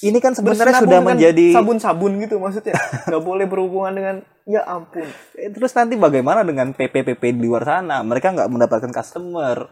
ini 0.03 0.19
kan 0.19 0.35
sebenarnya 0.35 0.83
sudah 0.83 0.99
menjadi 0.99 1.55
sabun-sabun 1.55 2.19
gitu 2.19 2.35
maksudnya. 2.35 2.75
Nggak 3.07 3.23
boleh 3.23 3.45
berhubungan 3.47 3.93
dengan 3.95 4.15
ya 4.43 4.67
ampun. 4.67 5.07
Eh, 5.39 5.47
terus 5.47 5.71
nanti 5.71 5.95
bagaimana 5.95 6.43
dengan 6.43 6.75
PP-PP 6.75 7.39
di 7.39 7.47
luar 7.47 7.63
sana? 7.63 8.03
Mereka 8.03 8.35
nggak 8.35 8.51
mendapatkan 8.51 8.91
customer 8.91 9.63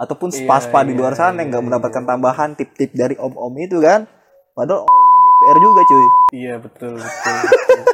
ataupun 0.00 0.32
Iya, 0.32 0.48
spa-spa 0.48 0.80
di 0.80 0.96
iya, 0.96 0.98
luar 1.04 1.12
sana 1.12 1.36
iya, 1.36 1.38
yang 1.44 1.48
nggak 1.52 1.64
mendapatkan 1.68 2.04
tambahan 2.08 2.56
tip-tip 2.56 2.96
dari 2.96 3.20
om-om 3.20 3.52
itu 3.60 3.84
kan? 3.84 4.08
Padahal 4.56 4.88
omnya 4.88 5.18
DPR 5.20 5.58
juga 5.60 5.80
cuy. 5.84 6.06
Iya 6.32 6.54
betul 6.56 6.92
betul. 6.96 7.36
betul. 7.44 7.84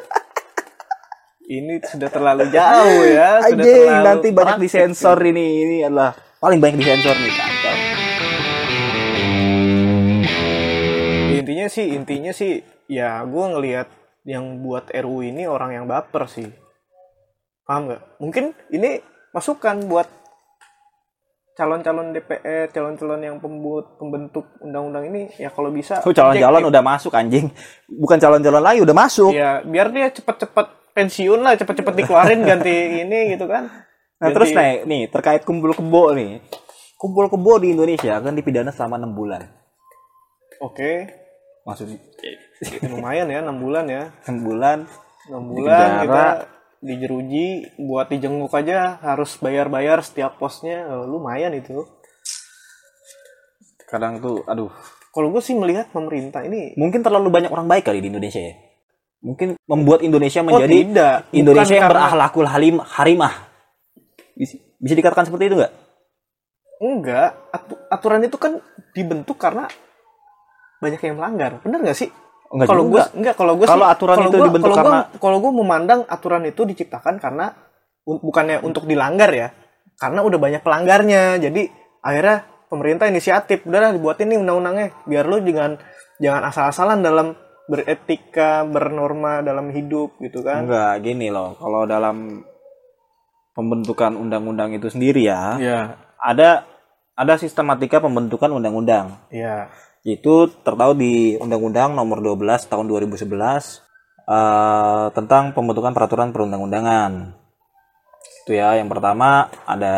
Ini 1.47 1.79
sudah 1.83 2.11
terlalu 2.11 2.45
jauh 2.55 3.03
ya. 3.07 3.43
Sudah 3.43 3.65
terlalu 3.67 4.03
nanti 4.07 4.29
banyak 4.31 4.59
disensor 4.63 5.19
ini. 5.27 5.47
Ini 5.67 5.77
adalah 5.91 6.15
paling 6.39 6.63
banyak 6.63 6.79
disensor 6.79 7.15
nih 7.19 7.33
kacau. 7.35 7.77
intinya 11.37 11.67
sih 11.71 11.87
intinya 11.95 12.33
sih 12.35 12.59
ya 12.91 13.23
gue 13.23 13.45
ngelihat 13.55 13.87
yang 14.27 14.67
buat 14.67 14.91
RU 14.91 15.23
ini 15.23 15.47
orang 15.47 15.79
yang 15.79 15.87
baper 15.87 16.27
sih 16.27 16.51
paham 17.63 17.87
nggak 17.87 18.03
mungkin 18.19 18.45
ini 18.75 18.99
masukan 19.31 19.87
buat 19.87 20.11
calon-calon 21.57 22.13
DPR 22.13 22.69
calon-calon 22.69 23.21
yang 23.25 23.37
pembuat 23.41 23.97
pembentuk 23.97 24.45
undang-undang 24.61 25.09
ini 25.09 25.33
ya 25.41 25.49
kalau 25.49 25.73
bisa 25.73 26.05
Tuh 26.05 26.13
calon-calon 26.13 26.69
udah 26.69 26.83
masuk 26.85 27.17
anjing. 27.17 27.49
Bukan 27.89 28.21
calon-calon 28.21 28.61
lagi 28.61 28.85
udah 28.85 28.93
masuk. 28.93 29.33
ya 29.33 29.65
biar 29.65 29.89
dia 29.89 30.13
cepet-cepet 30.13 30.67
pensiun 30.93 31.41
lah 31.41 31.57
cepet-cepet 31.57 31.95
dikeluarin 31.97 32.45
ganti 32.49 33.01
ini 33.01 33.33
gitu 33.33 33.49
kan 33.49 33.89
Nah, 34.17 34.33
terus 34.33 34.49
nih, 34.49 34.89
nih 34.89 35.03
terkait 35.13 35.45
kumpul 35.45 35.77
kebo 35.77 36.17
nih. 36.17 36.41
Kumpul 36.97 37.29
kebo 37.29 37.61
di 37.61 37.77
Indonesia 37.77 38.17
akan 38.17 38.33
dipidana 38.33 38.73
selama 38.73 38.97
6 38.97 39.13
bulan. 39.13 39.45
oke 40.65 40.93
Maksudnya 41.69 42.01
lumayan 42.89 43.29
ya 43.29 43.45
enam 43.45 43.61
bulan 43.61 43.85
ya 43.91 44.09
6 44.25 44.41
bulan 44.41 44.89
enam 45.29 45.43
Di 45.45 45.49
bulan 45.53 45.89
penjara. 46.01 46.56
Kita 46.87 47.03
dijeruji 47.03 47.47
buat 47.83 48.07
dijenguk 48.07 48.55
aja 48.55 49.03
harus 49.03 49.35
bayar-bayar 49.43 49.99
setiap 50.07 50.39
posnya. 50.39 50.87
Eh, 50.87 51.05
lumayan 51.11 51.51
itu. 51.59 51.83
Kadang 53.91 54.23
tuh 54.23 54.47
aduh. 54.47 54.71
Kalau 55.11 55.35
gue 55.35 55.43
sih 55.43 55.59
melihat 55.59 55.91
pemerintah 55.91 56.47
ini 56.47 56.79
mungkin 56.79 57.03
terlalu 57.03 57.27
banyak 57.27 57.51
orang 57.51 57.67
baik 57.67 57.91
kali 57.91 57.99
di 57.99 58.07
Indonesia 58.07 58.39
ya? 58.39 58.55
Mungkin 59.19 59.59
membuat 59.67 60.07
Indonesia 60.07 60.45
oh 60.45 60.47
menjadi 60.47 60.77
tidak. 60.79 61.17
Indonesia 61.35 61.67
Bukan 61.67 61.75
yang 61.75 61.87
karena- 61.91 61.99
berakhlakul 62.07 62.47
halim 62.47 62.77
harimah. 62.79 63.35
Bisa, 64.37 64.55
bisa 64.79 64.95
dikatakan 64.95 65.27
seperti 65.27 65.51
itu 65.51 65.57
nggak? 65.59 65.73
Enggak. 66.87 67.31
Atu- 67.51 67.83
aturan 67.91 68.23
itu 68.23 68.37
kan 68.39 68.63
dibentuk 68.95 69.41
karena 69.41 69.67
banyak 70.79 71.03
yang 71.03 71.19
melanggar. 71.19 71.59
Bener 71.67 71.83
nggak 71.83 71.99
sih 71.99 72.13
Enggak 72.57 72.67
kalau 72.67 72.85
gue 72.89 73.03
enggak 73.13 73.35
kalau 73.37 73.55
gue 73.55 73.67
Kalau 73.67 73.87
aturan 73.87 74.17
itu 74.25 74.39
dibentuk 74.41 74.65
kalau 74.67 74.79
karena- 74.81 75.05
gua, 75.07 75.21
kalau 75.21 75.37
gue 75.39 75.53
memandang 75.53 76.01
aturan 76.09 76.43
itu 76.43 76.63
diciptakan 76.65 77.21
karena 77.21 77.53
un- 78.03 78.19
bukannya 78.19 78.65
untuk 78.65 78.89
dilanggar 78.89 79.29
ya 79.31 79.53
karena 79.97 80.25
udah 80.25 80.39
banyak 80.41 80.63
pelanggarnya. 80.65 81.37
Jadi 81.37 81.69
akhirnya 82.01 82.37
pemerintah 82.67 83.07
inisiatif 83.07 83.63
udahlah 83.63 83.93
dibuatin 83.93 84.29
nih 84.29 84.41
undang-undangnya 84.41 84.97
biar 85.05 85.25
lu 85.25 85.39
jangan 85.39 85.77
jangan 86.17 86.43
asal-asalan 86.45 86.99
dalam 87.01 87.37
beretika 87.67 88.63
bernorma 88.63 89.43
dalam 89.43 89.69
hidup 89.69 90.17
gitu 90.19 90.41
kan. 90.41 90.65
Enggak 90.65 91.03
gini 91.03 91.29
loh. 91.29 91.55
Kalau 91.55 91.85
dalam 91.85 92.41
pembentukan 93.53 94.13
undang-undang 94.15 94.73
itu 94.73 94.87
sendiri 94.87 95.25
ya 95.25 95.57
Iya, 95.57 95.81
ada 96.17 96.69
ada 97.17 97.35
sistematika 97.37 97.99
pembentukan 97.99 98.53
undang-undang. 98.53 99.17
Iya. 99.33 99.73
Itu 100.07 100.35
tertahu 100.63 100.95
di 100.95 101.35
Undang-Undang 101.35 101.99
Nomor 101.99 102.23
12 102.23 102.71
Tahun 102.71 102.87
2011 102.87 103.27
eh, 103.27 105.07
tentang 105.11 105.51
pembentukan 105.51 105.91
peraturan 105.91 106.31
perundang-undangan. 106.31 107.35
Itu 108.47 108.55
ya, 108.55 108.79
yang 108.79 108.87
pertama 108.87 109.51
ada 109.67 109.95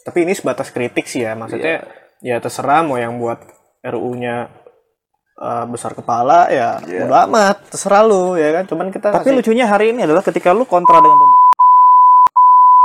Tapi 0.00 0.24
ini 0.24 0.32
sebatas 0.32 0.72
kritik 0.72 1.04
sih 1.04 1.20
ya, 1.20 1.36
maksudnya 1.36 1.84
ya 2.24 2.40
terserah 2.40 2.80
mau 2.80 2.96
yang 2.96 3.20
buat 3.20 3.44
RU-nya 3.78 4.48
uh, 5.36 5.64
besar 5.68 5.92
kepala 5.92 6.48
ya 6.48 6.80
udah 6.80 7.28
amat, 7.28 7.56
terserah 7.68 8.00
lu 8.02 8.32
ya 8.34 8.48
kan. 8.56 8.64
Cuman 8.64 8.88
kita 8.88 9.12
Tapi 9.12 9.28
kasih- 9.28 9.36
lucunya 9.36 9.68
hari 9.68 9.92
ini 9.92 10.08
adalah 10.08 10.24
ketika 10.24 10.56
lu 10.56 10.64
kontra 10.64 10.96
dengan 10.96 11.14
pemerintah, 11.14 11.60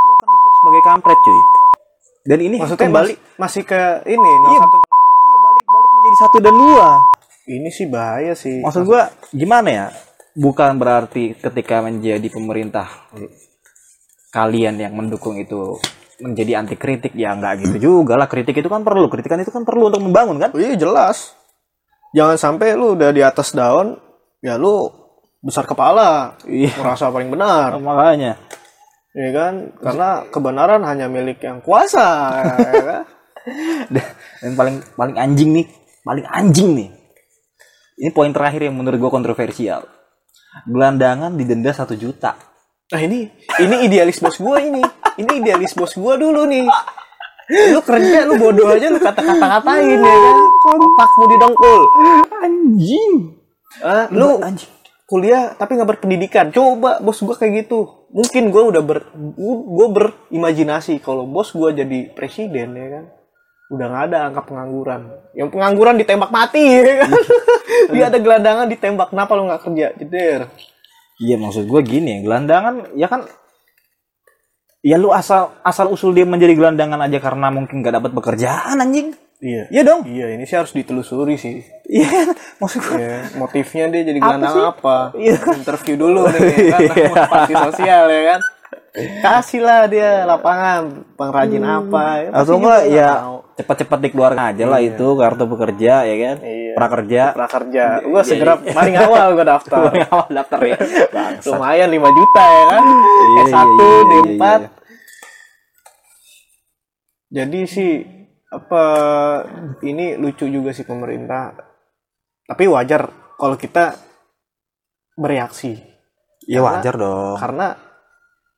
lu 0.03 0.12
akan 0.12 0.27
dicap 0.27 0.53
sebagai 0.60 0.82
kampret, 0.84 1.20
cuy. 1.24 1.39
Dan 2.24 2.39
ini 2.39 2.55
maksudnya 2.60 2.84
kembali 2.84 3.13
mas- 3.15 3.39
masih 3.39 3.63
ke 3.63 3.82
ini 4.03 4.29
Iya, 4.51 4.67
01. 4.67 4.93
Menjadi 6.03 6.17
satu 6.19 6.38
dan 6.43 6.55
dua. 6.60 7.00
Ini 7.48 7.69
sih 7.72 7.88
bahaya 7.88 8.36
sih. 8.36 8.60
Maksud 8.60 8.83
gua 8.83 9.07
gimana 9.31 9.69
ya? 9.72 9.88
Bukan 10.36 10.75
berarti 10.75 11.31
ketika 11.39 11.79
menjadi 11.79 12.27
pemerintah 12.27 12.91
kalian 14.36 14.83
yang 14.83 14.91
mendukung 15.00 15.39
itu 15.39 15.79
menjadi 16.19 16.60
anti 16.60 16.75
kritik 16.75 17.15
ya 17.15 17.31
nggak 17.31 17.63
gitu 17.63 17.77
juga 17.79 18.19
lah 18.19 18.27
kritik 18.27 18.55
itu 18.60 18.67
kan 18.67 18.81
perlu 18.83 19.07
kritikan 19.12 19.39
itu 19.39 19.53
kan 19.53 19.63
perlu 19.63 19.88
untuk 19.88 20.03
membangun 20.03 20.43
kan 20.43 20.51
iya 20.60 20.75
jelas. 20.75 21.39
Jangan 22.12 22.36
sampai 22.36 22.75
lu 22.75 23.00
udah 23.00 23.10
di 23.15 23.24
atas 23.24 23.55
daun, 23.55 23.95
ya 24.43 24.60
lu 24.60 24.91
besar 25.39 25.63
kepala, 25.63 26.36
iya 26.45 26.69
merasa 26.75 27.07
paling 27.07 27.31
benar, 27.31 27.79
makanya 27.88 28.36
ya 29.15 29.29
kan? 29.31 29.53
Karena 29.79 30.10
kebenaran 30.27 30.81
hanya 30.83 31.07
milik 31.07 31.39
yang 31.39 31.63
kuasa, 31.63 32.10
ya 32.43 32.83
kan? 32.83 33.03
Dan 34.41 34.51
paling 34.60 34.75
paling 34.93 35.15
anjing 35.17 35.50
nih, 35.57 35.65
paling 36.03 36.27
anjing 36.29 36.69
nih. 36.75 36.89
Ini 38.03 38.10
poin 38.12 38.29
terakhir 38.29 38.67
yang 38.67 38.75
menurut 38.75 39.00
gue 39.00 39.12
kontroversial. 39.12 39.88
Gelandangan 40.69 41.33
didenda 41.33 41.74
satu 41.74 41.98
juta. 41.98 42.53
Nah 42.93 43.01
ini 43.01 43.25
ini 43.57 43.75
idealis 43.89 44.22
bos 44.22 44.38
gua 44.38 44.62
ini. 44.62 44.86
Ini 45.17 45.31
idealis 45.41 45.74
bos 45.74 45.98
gua 45.98 46.13
dulu 46.13 46.45
nih. 46.45 46.69
Lu 47.74 47.81
kerja 47.81 48.29
lu 48.29 48.38
bodoh 48.38 48.69
aja 48.69 48.88
lu 48.93 49.01
kata-kata 49.01 49.41
katain 49.41 49.98
ya 49.98 50.13
kan. 50.13 50.38
Kontakmu 50.62 51.24
didongkul. 51.33 51.81
Anjing. 52.45 53.13
Ah, 53.81 54.05
lu 54.13 54.38
anjing. 54.45 54.69
kuliah 55.10 55.57
tapi 55.57 55.77
nggak 55.77 55.89
berpendidikan. 55.98 56.53
Coba 56.53 57.01
bos 57.01 57.17
gua 57.25 57.33
kayak 57.33 57.65
gitu. 57.65 58.10
Mungkin 58.13 58.53
gua 58.53 58.69
udah 58.69 58.81
ber 58.86 59.10
gua 59.41 59.88
berimajinasi 59.89 61.01
kalau 61.01 61.25
bos 61.25 61.50
gua 61.50 61.74
jadi 61.74 62.13
presiden 62.13 62.77
ya 62.77 62.88
kan. 63.00 63.05
Udah 63.74 63.86
nggak 63.89 64.03
ada 64.13 64.18
angka 64.30 64.42
pengangguran. 64.46 65.01
Yang 65.34 65.50
pengangguran 65.50 65.96
ditembak 65.98 66.30
mati 66.30 66.62
ya 66.77 66.96
kan. 67.01 67.12
Dia 67.89 68.03
ada 68.13 68.20
gelandangan 68.22 68.68
ditembak. 68.70 69.10
Kenapa 69.10 69.34
lu 69.34 69.50
nggak 69.50 69.62
kerja? 69.65 69.88
Jeder. 69.98 70.42
Iya 71.18 71.36
maksud 71.42 71.65
gue 71.65 71.82
gini, 71.82 72.22
gelandangan 72.22 72.94
ya 72.94 73.10
kan 73.10 73.25
ya 74.84 75.00
lu 75.00 75.15
asal 75.15 75.56
asal 75.63 75.88
usul 75.89 76.12
dia 76.12 76.27
menjadi 76.27 76.60
gelandangan 76.60 77.00
aja 77.00 77.24
karena 77.24 77.48
mungkin 77.48 77.80
gak 77.80 77.98
dapat 78.01 78.12
pekerjaan 78.12 78.77
anjing. 78.77 79.15
Iya. 79.44 79.63
Iya 79.72 79.82
dong. 79.84 80.01
Iya, 80.08 80.39
ini 80.39 80.48
sih 80.48 80.56
harus 80.56 80.72
ditelusuri 80.72 81.36
sih. 81.36 81.60
Iya, 81.84 82.32
maksud 82.63 82.80
gue. 82.80 82.96
Ya, 82.96 83.27
motifnya 83.36 83.92
dia 83.92 84.01
jadi 84.08 84.20
Apa 84.20 84.25
gelandang 84.32 84.56
sih? 84.56 84.63
apa? 84.63 84.98
Iya. 85.20 85.36
Interview 85.51 85.96
dulu 86.00 86.22
nih 86.32 86.39
ya 86.39 86.72
kan, 86.72 86.80
motivasi 87.12 87.53
sosial 87.72 88.03
ya 88.08 88.22
kan. 88.36 88.39
Kasihlah 88.94 89.90
dia 89.90 90.22
lapangan 90.22 91.02
pengrajin 91.18 91.66
apa. 91.66 92.06
Ya, 92.22 92.30
Atau 92.30 92.62
enggak 92.62 92.86
nggak 92.86 92.94
ya 92.94 93.10
cepat-cepat 93.58 94.00
dikeluarkan 94.06 94.54
aja 94.54 94.66
lah 94.70 94.82
itu 94.86 95.08
kartu 95.18 95.50
pekerja 95.50 96.06
ya 96.06 96.16
kan. 96.22 96.38
Iya. 96.46 96.74
Prakerja. 96.78 97.22
prakerja. 97.34 97.86
Gua 98.06 98.22
segera 98.22 98.54
paling 98.62 98.94
awal 98.94 99.34
gua 99.34 99.46
daftar. 99.58 99.90
Awal 100.14 100.30
daftar 100.30 100.60
ya. 100.62 100.78
Bangsat. 101.10 101.50
Lumayan 101.50 101.90
5 101.90 102.18
juta 102.22 102.44
ya 102.46 102.64
kan. 102.70 102.84
Iya, 102.86 103.44
S1, 103.50 103.58
iya, 103.58 103.66
iya, 103.66 104.02
D4. 104.06 104.30
iya, 104.30 104.54
iya. 104.62 104.70
Jadi 107.34 107.60
sih 107.66 107.92
apa 108.54 108.84
ini 109.82 110.22
lucu 110.22 110.46
juga 110.46 110.70
sih 110.70 110.86
pemerintah. 110.86 111.58
Tapi 112.46 112.70
wajar 112.70 113.10
kalau 113.42 113.58
kita 113.58 113.98
bereaksi. 115.18 115.82
Ya 116.46 116.62
Karena- 116.62 116.70
wajar 116.78 116.94
dong. 116.94 117.36
karena 117.42 117.68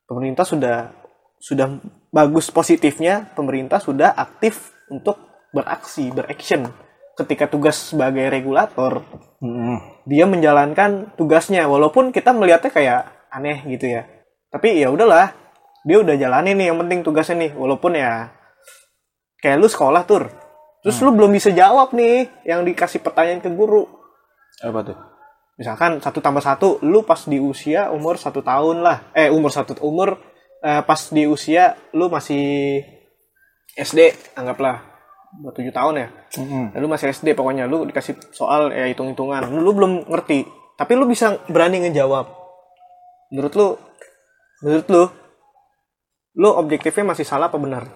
pemerintah 0.06 0.46
sudah 0.46 0.90
sudah 1.36 1.78
bagus 2.08 2.48
positifnya 2.48 3.28
pemerintah 3.36 3.82
sudah 3.82 4.16
aktif 4.16 4.72
untuk 4.88 5.20
beraksi 5.52 6.08
beraction. 6.08 6.70
Ketika 7.16 7.48
tugas 7.48 7.92
sebagai 7.92 8.28
regulator 8.28 9.00
Mm-mm. 9.40 10.04
dia 10.04 10.28
menjalankan 10.28 11.16
tugasnya 11.16 11.64
walaupun 11.64 12.12
kita 12.12 12.32
melihatnya 12.36 12.72
kayak 12.72 13.00
aneh 13.32 13.64
gitu 13.68 13.88
ya. 13.88 14.04
Tapi 14.52 14.80
ya 14.80 14.92
udahlah 14.92 15.32
dia 15.86 15.96
udah 16.02 16.12
jalanin 16.18 16.56
nih 16.60 16.66
yang 16.72 16.78
penting 16.84 17.00
tugasnya 17.00 17.48
nih 17.48 17.52
walaupun 17.56 17.96
ya 17.96 18.32
kayak 19.40 19.56
lu 19.60 19.68
sekolah 19.68 20.04
tur. 20.04 20.28
Terus 20.84 21.02
lu 21.02 21.10
belum 21.10 21.32
bisa 21.34 21.50
jawab 21.50 21.96
nih 21.96 22.30
yang 22.44 22.62
dikasih 22.62 23.00
pertanyaan 23.00 23.40
ke 23.42 23.50
guru. 23.50 23.88
Apa 24.60 24.86
tuh? 24.86 25.15
Misalkan 25.56 25.98
satu 25.98 26.20
tambah 26.20 26.40
satu 26.40 26.78
lu 26.84 27.00
pas 27.02 27.24
di 27.24 27.40
usia 27.40 27.88
umur 27.90 28.16
satu 28.16 28.40
tahun 28.40 28.80
lah. 28.80 29.08
Eh 29.12 29.28
umur 29.28 29.48
satu 29.48 29.72
umur 29.80 30.20
eh, 30.60 30.82
pas 30.84 31.00
di 31.08 31.24
usia 31.24 31.74
lu 31.92 32.08
masih 32.08 32.84
SD 33.76 34.12
anggaplah. 34.36 34.84
Buat 35.36 35.52
tujuh 35.56 35.74
tahun 35.74 35.94
ya. 36.00 36.08
Mm-mm. 36.36 36.76
lu 36.76 36.86
masih 36.86 37.08
SD 37.10 37.32
pokoknya 37.32 37.64
lu 37.64 37.84
dikasih 37.84 38.16
soal 38.30 38.68
ya 38.72 38.88
hitung 38.88 39.08
hitungan 39.08 39.44
lu, 39.48 39.60
lu 39.60 39.72
belum 39.72 39.92
ngerti. 40.08 40.44
Tapi 40.76 40.92
lu 40.92 41.08
bisa 41.08 41.40
berani 41.48 41.80
ngejawab. 41.84 42.28
Menurut 43.32 43.52
lu 43.56 43.66
menurut 44.60 44.86
lu 44.88 45.04
lu 46.36 46.48
objektifnya 46.52 47.12
masih 47.12 47.24
salah 47.24 47.48
apa 47.48 47.56
benar? 47.56 47.88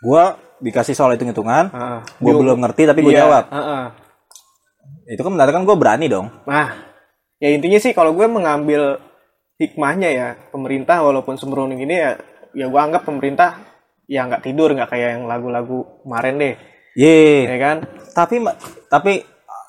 Gua 0.00 0.36
dikasih 0.58 0.96
soal 0.96 1.14
hitung-hitungan, 1.14 1.70
Ah, 1.70 2.00
gua 2.18 2.32
belum 2.34 2.58
ngerti 2.64 2.88
tapi 2.88 3.00
gua 3.04 3.12
Iya, 3.12 3.20
jawab. 3.28 3.44
ah. 3.52 3.86
Itu 5.08 5.24
kan 5.24 5.32
berarti 5.32 5.52
kan 5.56 5.64
gua 5.64 5.76
berani 5.80 6.06
dong. 6.12 6.28
Nah, 6.44 6.88
ya 7.40 7.48
intinya 7.54 7.78
sih 7.80 7.96
kalau 7.96 8.12
gue 8.12 8.26
mengambil 8.26 8.98
hikmahnya 9.58 10.08
ya 10.10 10.28
pemerintah 10.54 11.02
walaupun 11.02 11.34
sembrono 11.34 11.74
gini 11.74 11.98
ya 11.98 12.14
ya 12.54 12.66
gue 12.70 12.80
anggap 12.80 13.02
pemerintah 13.06 13.58
ya 14.06 14.26
nggak 14.26 14.42
tidur 14.46 14.70
nggak 14.74 14.90
kayak 14.90 15.18
yang 15.18 15.24
lagu-lagu 15.26 16.02
kemarin 16.06 16.34
deh 16.38 16.54
Ye. 16.98 17.46
ya 17.46 17.58
kan 17.58 17.76
Tapi 18.14 18.42
tapi 18.90 19.22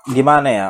gimana 0.10 0.49
ya? 0.49 0.67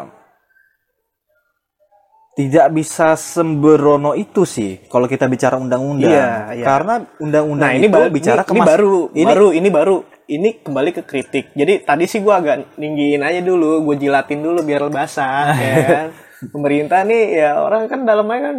Tidak 2.35 2.71
bisa 2.71 3.19
sembrono 3.19 4.15
itu 4.15 4.47
sih 4.47 4.87
kalau 4.87 5.11
kita 5.11 5.27
bicara 5.27 5.59
undang-undang. 5.59 6.07
Iya, 6.07 6.55
iya. 6.55 6.65
Karena 6.67 7.03
undang-undang 7.19 7.67
nah 7.67 7.75
ini 7.75 7.87
itu 7.87 7.95
baru 7.95 8.07
bicara 8.11 8.41
ini, 8.43 8.47
ke 8.47 8.51
ini 8.55 8.61
baru 8.63 8.95
ini 9.11 9.25
baru 9.27 9.47
ini 9.51 9.69
baru 9.71 9.95
ini 10.29 10.61
kembali 10.61 10.93
ke 10.93 11.03
kritik. 11.03 11.51
Jadi 11.57 11.81
tadi 11.81 12.05
sih 12.05 12.21
gue 12.21 12.33
agak 12.33 12.77
ninggiin 12.77 13.25
aja 13.25 13.41
dulu 13.41 13.81
gue 13.89 13.95
jilatin 13.97 14.45
dulu 14.45 14.61
biar 14.61 14.85
basah 14.93 15.57
ya 15.67 15.75
kan. 15.83 16.07
Pemerintah 16.53 17.03
nih 17.03 17.23
ya 17.41 17.49
orang 17.59 17.89
kan 17.89 18.07
dalamnya 18.07 18.39
kan 18.39 18.55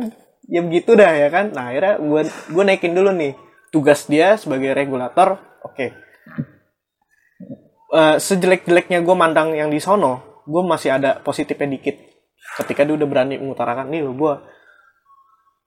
ya 0.50 0.60
begitu 0.66 0.98
dah 0.98 1.14
ya 1.14 1.28
kan. 1.30 1.54
Nah 1.54 1.70
akhirnya 1.70 1.94
gue 2.02 2.22
gue 2.28 2.62
naikin 2.66 2.92
dulu 2.92 3.14
nih 3.14 3.32
tugas 3.70 4.10
dia 4.10 4.34
sebagai 4.34 4.74
regulator. 4.74 5.38
Oke. 5.62 6.10
Eh, 7.90 8.16
sejelek-jeleknya 8.22 9.02
gue 9.02 9.16
mandang 9.18 9.50
yang 9.50 9.66
di 9.66 9.82
sono, 9.82 10.42
gue 10.46 10.62
masih 10.62 10.94
ada 10.94 11.18
positifnya 11.18 11.74
dikit. 11.74 11.98
Ketika 12.62 12.86
dia 12.86 12.94
udah 12.94 13.08
berani 13.10 13.34
mengutarakan, 13.42 13.90
nih 13.90 14.06
lo 14.06 14.14
gue 14.14 14.34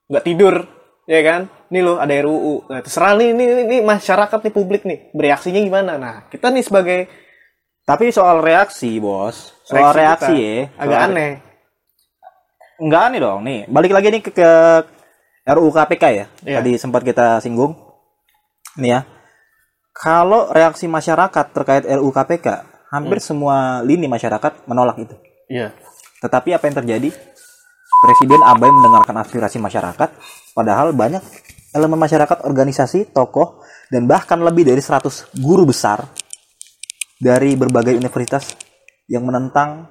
nggak 0.08 0.24
tidur, 0.24 0.64
ya 1.04 1.20
kan? 1.20 1.52
Nih 1.74 1.82
lo 1.82 1.98
ada 1.98 2.14
RUU. 2.14 2.70
Nah, 2.70 2.86
terserah 2.86 3.18
nih, 3.18 3.34
ini, 3.34 3.44
ini 3.66 3.78
masyarakat 3.82 4.38
nih 4.38 4.54
publik 4.54 4.86
nih, 4.86 5.10
bereaksinya 5.10 5.58
gimana? 5.58 5.98
Nah, 5.98 6.16
kita 6.30 6.54
nih 6.54 6.62
sebagai 6.62 7.00
Tapi 7.84 8.16
soal 8.16 8.40
reaksi, 8.40 8.96
Bos. 8.96 9.52
Soal 9.68 9.92
reaksi, 9.92 10.32
kita 10.32 10.72
ya. 10.72 10.80
agak 10.80 11.00
Soal- 11.02 11.10
aneh. 11.12 11.32
Enggak 12.80 13.02
aneh 13.10 13.20
dong. 13.20 13.40
Nih, 13.44 13.60
balik 13.68 13.92
lagi 13.92 14.08
nih 14.08 14.22
ke, 14.22 14.32
ke 14.32 14.50
RUU 15.46 15.68
KPK 15.68 16.04
ya. 16.08 16.26
Iya. 16.48 16.58
Tadi 16.62 16.72
sempat 16.80 17.04
kita 17.04 17.44
singgung. 17.44 17.76
Nih 18.80 18.96
ya. 18.96 19.00
Kalau 19.92 20.48
reaksi 20.50 20.88
masyarakat 20.88 21.46
terkait 21.52 21.84
RUU 21.84 22.10
KPK, 22.10 22.48
hampir 22.88 23.20
Hmm. 23.20 23.28
semua 23.28 23.56
lini 23.84 24.08
masyarakat 24.08 24.64
menolak 24.64 25.04
itu. 25.04 25.16
Iya. 25.52 25.76
Tetapi 26.20 26.56
apa 26.56 26.64
yang 26.64 26.78
terjadi? 26.80 27.10
Presiden 28.00 28.40
abai 28.44 28.68
mendengarkan 28.68 29.16
aspirasi 29.18 29.60
masyarakat, 29.60 30.10
padahal 30.52 30.92
banyak 30.92 31.24
elemen 31.74 31.98
masyarakat, 31.98 32.46
organisasi, 32.46 33.12
tokoh, 33.12 33.66
dan 33.90 34.06
bahkan 34.06 34.38
lebih 34.40 34.70
dari 34.70 34.80
100 34.80 35.34
guru 35.42 35.68
besar 35.68 36.06
dari 37.18 37.58
berbagai 37.58 37.98
universitas 37.98 38.54
yang 39.10 39.26
menentang 39.26 39.90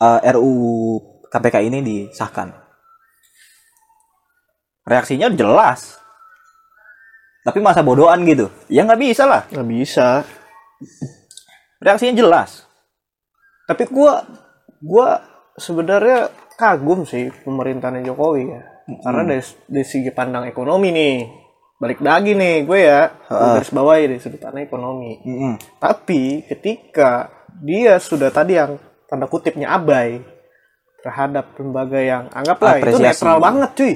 eh, 0.00 0.32
RUU 0.32 1.00
KPK 1.28 1.56
ini 1.68 1.78
disahkan. 1.84 2.52
Reaksinya 4.84 5.32
jelas. 5.32 5.96
Tapi 7.44 7.60
masa 7.60 7.84
bodohan 7.84 8.24
gitu. 8.24 8.48
Ya 8.72 8.84
nggak 8.84 9.00
bisa 9.00 9.24
lah. 9.28 9.42
Nggak 9.52 9.68
bisa. 9.68 10.08
Reaksinya 11.80 12.16
jelas. 12.16 12.64
Tapi 13.64 13.88
gua 13.88 14.24
gua 14.80 15.24
sebenarnya 15.56 16.32
kagum 16.56 17.04
sih 17.08 17.32
pemerintahan 17.44 18.04
Jokowi 18.04 18.44
ya. 18.48 18.73
Karena 18.84 19.22
dari, 19.24 19.42
dari 19.64 19.86
segi 19.86 20.10
pandang 20.10 20.44
ekonomi 20.44 20.88
nih. 20.90 21.16
Balik 21.74 22.00
lagi 22.00 22.32
nih 22.32 22.64
gue 22.64 22.80
ya. 22.80 23.12
Garis 23.26 23.70
bawahi 23.70 24.02
dari 24.08 24.20
sudut 24.20 24.38
pandang 24.38 24.64
ekonomi. 24.64 25.20
Mm-mm. 25.20 25.54
Tapi 25.78 26.44
ketika 26.46 27.28
dia 27.54 27.96
sudah 27.98 28.28
tadi 28.28 28.56
yang 28.56 28.76
tanda 29.04 29.24
kutipnya 29.24 29.72
abai 29.72 30.20
terhadap 31.00 31.52
lembaga 31.54 32.00
yang 32.00 32.24
anggaplah 32.30 32.80
itu 32.80 32.96
Apresiasi. 32.96 33.04
netral 33.04 33.38
banget 33.38 33.70
cuy. 33.76 33.94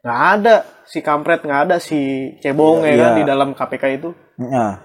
Nggak 0.00 0.20
ada 0.32 0.54
si 0.86 0.98
kampret, 1.02 1.40
nggak 1.42 1.60
ada 1.68 1.76
si 1.76 1.98
cebong 2.40 2.86
ya 2.86 2.94
kan 2.94 3.10
Iya. 3.12 3.18
di 3.18 3.24
dalam 3.24 3.48
KPK 3.52 3.84
itu 3.96 4.10
Nah, 4.36 4.78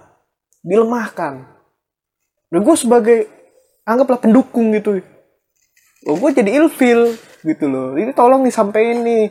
dilemahkan. 0.59 1.33
Dan 2.47 2.59
gue 2.61 2.75
sebagai 2.75 3.17
anggaplah 3.83 4.19
pendukung 4.19 4.71
gitu. 4.71 4.99
Gue 6.01 6.29
jadi 6.31 6.57
ilfil 6.57 7.15
gitu 7.41 7.65
loh. 7.67 7.97
Ini 7.97 8.13
tolong 8.13 8.45
disampaikan 8.45 9.01
nih 9.06 9.30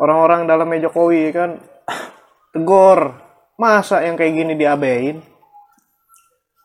orang-orang 0.00 0.44
dalamnya 0.44 0.88
Jokowi 0.88 1.32
kan 1.32 1.60
tegor. 2.52 3.24
Masa 3.56 4.04
yang 4.04 4.20
kayak 4.20 4.36
gini 4.36 4.52
diabain? 4.52 5.16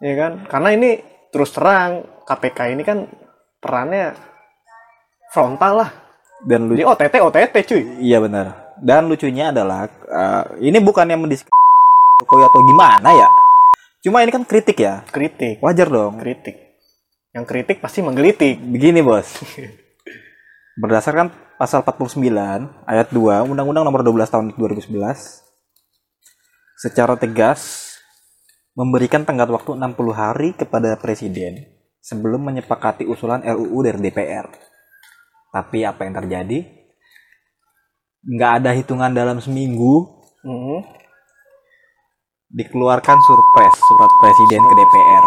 Ya 0.03 0.13
kan? 0.19 0.43
Karena 0.43 0.75
ini 0.75 0.99
terus 1.31 1.55
terang 1.55 2.03
KPK 2.27 2.75
ini 2.75 2.83
kan 2.83 3.07
perannya 3.63 4.11
frontal 5.31 5.87
lah. 5.87 5.91
dan 6.41 6.65
lu 6.65 6.73
Jadi 6.73 6.83
OTT 6.83 7.15
OTT 7.21 7.55
cuy. 7.69 7.83
Iya 8.01 8.17
benar. 8.19 8.75
Dan 8.81 9.07
lucunya 9.07 9.53
adalah 9.53 9.87
eh, 9.87 10.43
ini 10.67 10.81
bukan 10.83 11.05
yang 11.07 11.21
mendisk 11.23 11.47
Jokowi 12.19 12.43
atau 12.43 12.59
gimana 12.67 13.09
ya. 13.13 13.27
Cuma 14.03 14.25
ini 14.25 14.33
kan 14.33 14.43
kritik 14.43 14.81
ya. 14.81 15.05
kritik 15.07 15.61
Wajar 15.61 15.87
dong. 15.87 16.17
kritik 16.17 16.71
yang 17.31 17.47
kritik 17.47 17.79
pasti 17.79 18.03
menggelitik 18.03 18.59
Begini, 18.59 18.99
Bos. 18.99 19.39
Berdasarkan 20.81 21.29
pasal 21.61 21.85
49 21.85 22.17
ayat 22.89 23.07
2 23.13 23.45
Undang-Undang 23.53 23.85
Nomor 23.85 24.01
12 24.01 24.33
Tahun 24.33 24.45
2011 24.57 25.45
secara 26.81 27.13
tegas 27.13 27.93
memberikan 28.73 29.21
tenggat 29.21 29.45
waktu 29.53 29.77
60 29.77 29.93
hari 30.09 30.57
kepada 30.57 30.97
presiden 30.97 31.69
sebelum 32.01 32.41
menyepakati 32.49 33.05
usulan 33.05 33.45
RUU 33.45 33.85
dari 33.85 34.01
DPR. 34.01 34.49
Tapi 35.53 35.85
apa 35.85 36.01
yang 36.01 36.17
terjadi? 36.17 36.65
Nggak 38.25 38.51
ada 38.65 38.73
hitungan 38.73 39.13
dalam 39.13 39.37
seminggu 39.37 40.17
Mhm. 40.41 40.97
dikeluarkan 42.57 43.17
surpres 43.21 43.75
surat 43.85 44.11
presiden 44.17 44.61
ke 44.65 44.73
DPR. 44.73 45.25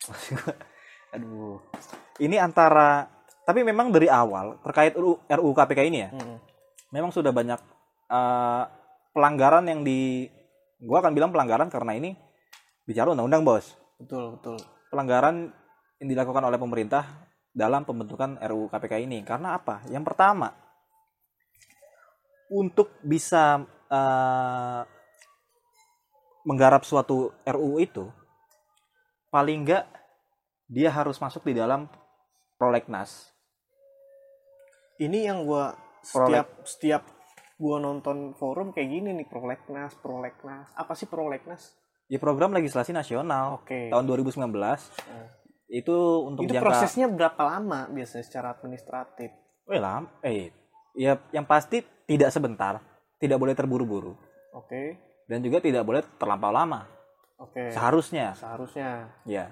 Aduh. 1.20 1.60
Ini 2.16 2.40
antara 2.40 3.11
tapi 3.52 3.68
memang 3.68 3.92
dari 3.92 4.08
awal 4.08 4.56
terkait 4.64 4.96
RUU, 4.96 5.52
KPK 5.52 5.92
ini 5.92 6.08
ya, 6.08 6.10
Mhm. 6.16 6.36
memang 6.88 7.12
sudah 7.12 7.28
banyak 7.36 7.60
eh, 8.12 8.64
pelanggaran 9.12 9.64
yang 9.68 9.84
di 9.84 10.28
gua 10.80 11.04
akan 11.04 11.12
bilang 11.12 11.32
pelanggaran 11.32 11.68
karena 11.68 11.96
ini 11.96 12.16
bicara 12.88 13.12
undang-undang, 13.12 13.44
Bos. 13.44 13.76
betul 14.00 14.36
betul 14.36 14.56
Pelanggaran 14.92 15.48
yang 16.00 16.08
dilakukan 16.12 16.44
oleh 16.44 16.60
pemerintah 16.60 17.28
dalam 17.52 17.84
pembentukan 17.88 18.36
RUU 18.40 18.68
KPK 18.68 19.04
ini. 19.04 19.24
Karena 19.24 19.56
apa? 19.56 19.80
Yang 19.88 20.04
pertama, 20.12 20.52
untuk 22.52 22.92
bisa 23.00 23.64
eh, 23.88 24.82
menggarap 26.44 26.84
suatu 26.84 27.32
RUU 27.44 27.80
itu, 27.80 28.04
paling 29.32 29.64
enggak 29.64 29.84
dia 30.68 30.92
harus 30.92 31.16
masuk 31.16 31.48
di 31.48 31.56
dalam 31.56 31.88
prolegnas. 32.60 33.31
Ini 35.02 35.26
yang 35.26 35.42
gua 35.42 35.74
setiap 36.02 36.62
setiap 36.66 37.02
gua 37.58 37.78
nonton 37.78 38.34
forum 38.34 38.74
kayak 38.74 38.90
gini 38.90 39.10
nih 39.14 39.26
prolegnas 39.26 39.94
prolegnas 39.98 40.70
apa 40.74 40.94
sih 40.94 41.06
prolegnas 41.06 41.78
Di 42.12 42.20
program 42.20 42.52
legislasi 42.52 42.92
nasional. 42.92 43.64
Oke. 43.64 43.88
Tahun 43.88 44.04
2019 44.04 44.44
itu 45.72 45.96
untuk 46.28 46.44
itu 46.44 46.52
jangka 46.52 46.68
prosesnya 46.68 47.08
berapa 47.08 47.40
lama 47.40 47.88
biasanya 47.88 48.24
secara 48.28 48.52
administratif? 48.52 49.32
Weh, 49.64 49.80
lam, 49.80 50.04
eh 50.20 50.52
ya 50.92 51.16
yang 51.32 51.48
pasti 51.48 51.80
tidak 52.04 52.28
sebentar, 52.28 52.84
tidak 53.16 53.40
boleh 53.40 53.56
terburu-buru. 53.56 54.12
Oke. 54.52 55.00
Dan 55.24 55.40
juga 55.40 55.64
tidak 55.64 55.88
boleh 55.88 56.04
terlampau 56.20 56.52
lama. 56.52 56.84
oke. 57.40 57.72
Seharusnya, 57.72 58.36
seharusnya. 58.36 59.08
Ya. 59.24 59.48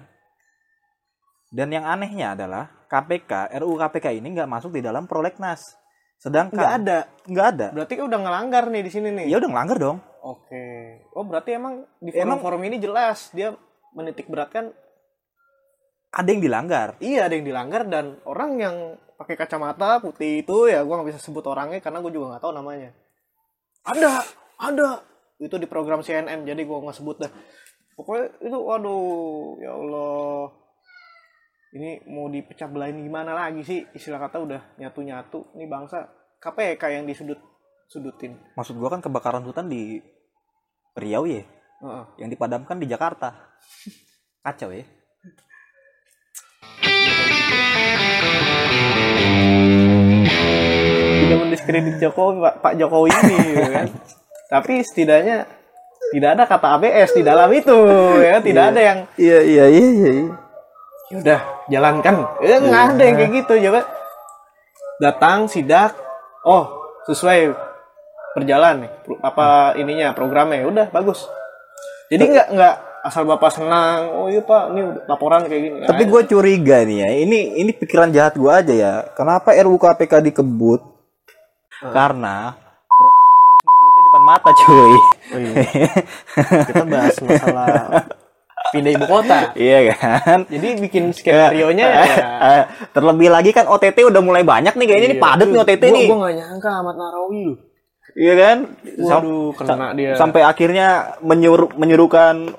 Dan 1.51 1.67
yang 1.69 1.83
anehnya 1.83 2.31
adalah 2.31 2.87
KPK, 2.87 3.51
RUU 3.59 3.75
KPK 3.75 4.15
ini 4.15 4.31
nggak 4.31 4.47
masuk 4.47 4.71
di 4.71 4.79
dalam 4.79 5.03
prolegnas. 5.03 5.75
Sedangkan 6.15 6.55
nggak 6.55 6.73
ada 6.79 6.97
nggak 7.27 7.47
ada. 7.49 7.67
berarti 7.73 7.93
udah 7.97 8.19
ngelanggar 8.19 8.63
nih 8.69 8.83
di 8.85 8.91
sini 8.93 9.09
nih 9.11 9.25
Ya 9.27 9.37
udah 9.37 9.49
ngelanggar 9.49 9.77
dong. 9.79 9.97
oke 10.21 10.63
oh 11.11 11.25
berarti 11.25 11.57
emang 11.57 11.81
di 11.97 12.13
Emang- 12.13 12.37
forum-forum 12.37 12.61
ini 12.63 12.77
jelas 12.77 13.33
dia 13.33 13.57
menitik 13.91 14.29
beratkan 14.29 14.69
Ada 16.11 16.29
yang 16.29 16.39
dilanggar. 16.39 16.87
iya 17.01 17.25
ada 17.25 17.33
yang 17.33 17.41
dilanggar 17.41 17.89
dan 17.89 18.21
orang 18.23 18.51
yang 18.55 18.75
pakai 19.17 19.33
kacamata 19.33 19.97
putih 19.97 20.45
itu 20.45 20.69
ya 20.69 20.85
gua 20.85 21.01
nggak 21.01 21.09
bisa 21.09 21.19
sebut 21.19 21.41
orangnya 21.43 21.81
karena 21.81 21.97
gue 21.99 22.11
juga 22.11 22.25
nggak 22.31 22.43
tahu 22.43 22.53
namanya 22.53 22.93
ada 23.81 24.21
ada 24.57 24.87
itu 25.37 25.57
di 25.57 25.65
program 25.65 26.01
CNN 26.01 26.41
jadi 26.43 26.61
gua 26.61 26.85
nggak 26.85 26.97
sebut 26.97 27.17
dah 27.17 27.31
pokoknya 27.95 28.25
itu 28.41 28.57
waduh 28.57 29.01
ya 29.57 29.73
Allah 29.73 30.53
ini 31.71 32.03
mau 32.11 32.27
dipecah 32.27 32.67
belahin 32.67 32.99
gimana 32.99 33.31
lagi 33.31 33.63
sih 33.63 33.79
istilah 33.95 34.19
kata 34.19 34.43
udah 34.43 34.61
nyatu 34.75 34.99
nyatu 35.07 35.39
ini 35.55 35.71
bangsa 35.71 36.03
KPK 36.43 36.99
yang 36.99 37.07
disudut 37.07 37.39
sudutin 37.87 38.35
Maksud 38.59 38.75
gua 38.75 38.91
kan 38.91 38.99
kebakaran 38.99 39.43
hutan 39.47 39.71
di 39.71 40.03
Riau 40.91 41.23
ya, 41.23 41.47
Heeh. 41.79 42.05
yang 42.19 42.27
dipadamkan 42.27 42.75
di 42.75 42.83
Jakarta. 42.83 43.55
Kacau 44.43 44.75
ya. 44.75 44.83
tidak 51.21 51.37
mendiskredit 51.47 51.95
Jokowi 52.03 52.43
Pak, 52.43 52.55
Pak 52.59 52.73
Jokowi 52.75 53.09
ini 53.15 53.35
gitu 53.55 53.71
kan. 53.71 53.87
Tapi 54.51 54.73
setidaknya 54.83 55.47
tidak 56.11 56.29
ada 56.35 56.43
kata 56.43 56.67
ABS 56.75 57.15
di 57.15 57.23
dalam 57.23 57.47
itu 57.55 57.77
ya, 58.19 58.43
tidak 58.43 58.75
ada 58.75 58.81
yang 58.83 58.99
Iya 59.15 59.39
iya 59.39 59.65
iya 59.71 59.87
iya. 60.11 60.50
Ya 61.11 61.17
udah 61.19 61.41
jalankan. 61.67 62.15
Ya 62.39 62.55
nggak 62.63 62.83
ada 62.95 63.03
yang 63.03 63.15
kayak 63.19 63.31
gitu 63.43 63.53
coba. 63.67 63.81
Datang 65.01 65.51
sidak, 65.51 65.97
oh 66.47 66.95
sesuai 67.09 67.51
berjalan 68.31 68.87
nih 68.87 68.91
apa 69.19 69.75
ininya 69.75 70.15
programnya 70.15 70.63
udah 70.63 70.87
bagus. 70.93 71.27
Jadi 72.07 72.23
nggak 72.31 72.47
nggak 72.55 72.75
asal 73.01 73.25
bapak 73.25 73.51
senang, 73.51 74.13
oh 74.13 74.27
iya 74.29 74.45
pak 74.45 74.71
ini 74.71 74.81
laporan 75.09 75.49
kayak 75.49 75.61
gini. 75.67 75.77
Tapi 75.89 76.03
gue 76.05 76.21
curiga 76.29 76.85
nih 76.85 76.97
ya, 77.03 77.09
ini 77.27 77.39
ini 77.59 77.71
pikiran 77.73 78.13
jahat 78.13 78.37
gue 78.37 78.51
aja 78.51 78.73
ya. 78.73 78.93
Kenapa 79.17 79.57
RUU 79.57 79.81
KPK 79.81 80.21
dikebut? 80.31 80.79
Karena 81.81 82.53
150 82.93 83.89
di 83.97 84.01
depan 84.05 84.23
mata 84.23 84.51
cuy. 84.53 84.93
Oh 85.31 85.39
iya. 85.39 85.63
kita 86.69 86.83
bahas 86.85 87.15
masalah 87.25 88.05
pindah 88.71 88.91
ibu 88.95 89.05
kota. 89.05 89.39
iya 89.59 89.93
kan? 89.93 90.47
Jadi 90.47 90.67
bikin 90.79 91.11
skenario 91.11 91.69
nya 91.75 91.87
ya. 91.91 92.15
Eh, 92.41 92.63
Terlebih 92.95 93.29
lagi 93.29 93.51
kan 93.51 93.67
OTT 93.67 94.07
udah 94.07 94.21
mulai 94.23 94.47
banyak 94.47 94.73
nih 94.73 94.87
kayaknya 94.87 95.09
nih 95.15 95.19
padat 95.21 95.47
nih 95.51 95.59
OTT 95.59 95.83
gua, 95.83 95.95
nih. 95.95 96.05
Gua 96.07 96.17
gak 96.23 96.35
nyangka 96.39 96.69
Ahmad 96.71 96.95
Narawi 96.95 97.39
lu. 97.45 97.53
Iya 98.11 98.33
kan? 98.35 98.57
Waduh, 98.99 99.51
kena 99.55 99.87
dia. 99.95 100.11
Sampai 100.19 100.41
akhirnya 100.43 101.15
menyuruh 101.23 101.71
menyuruhkan 101.79 102.51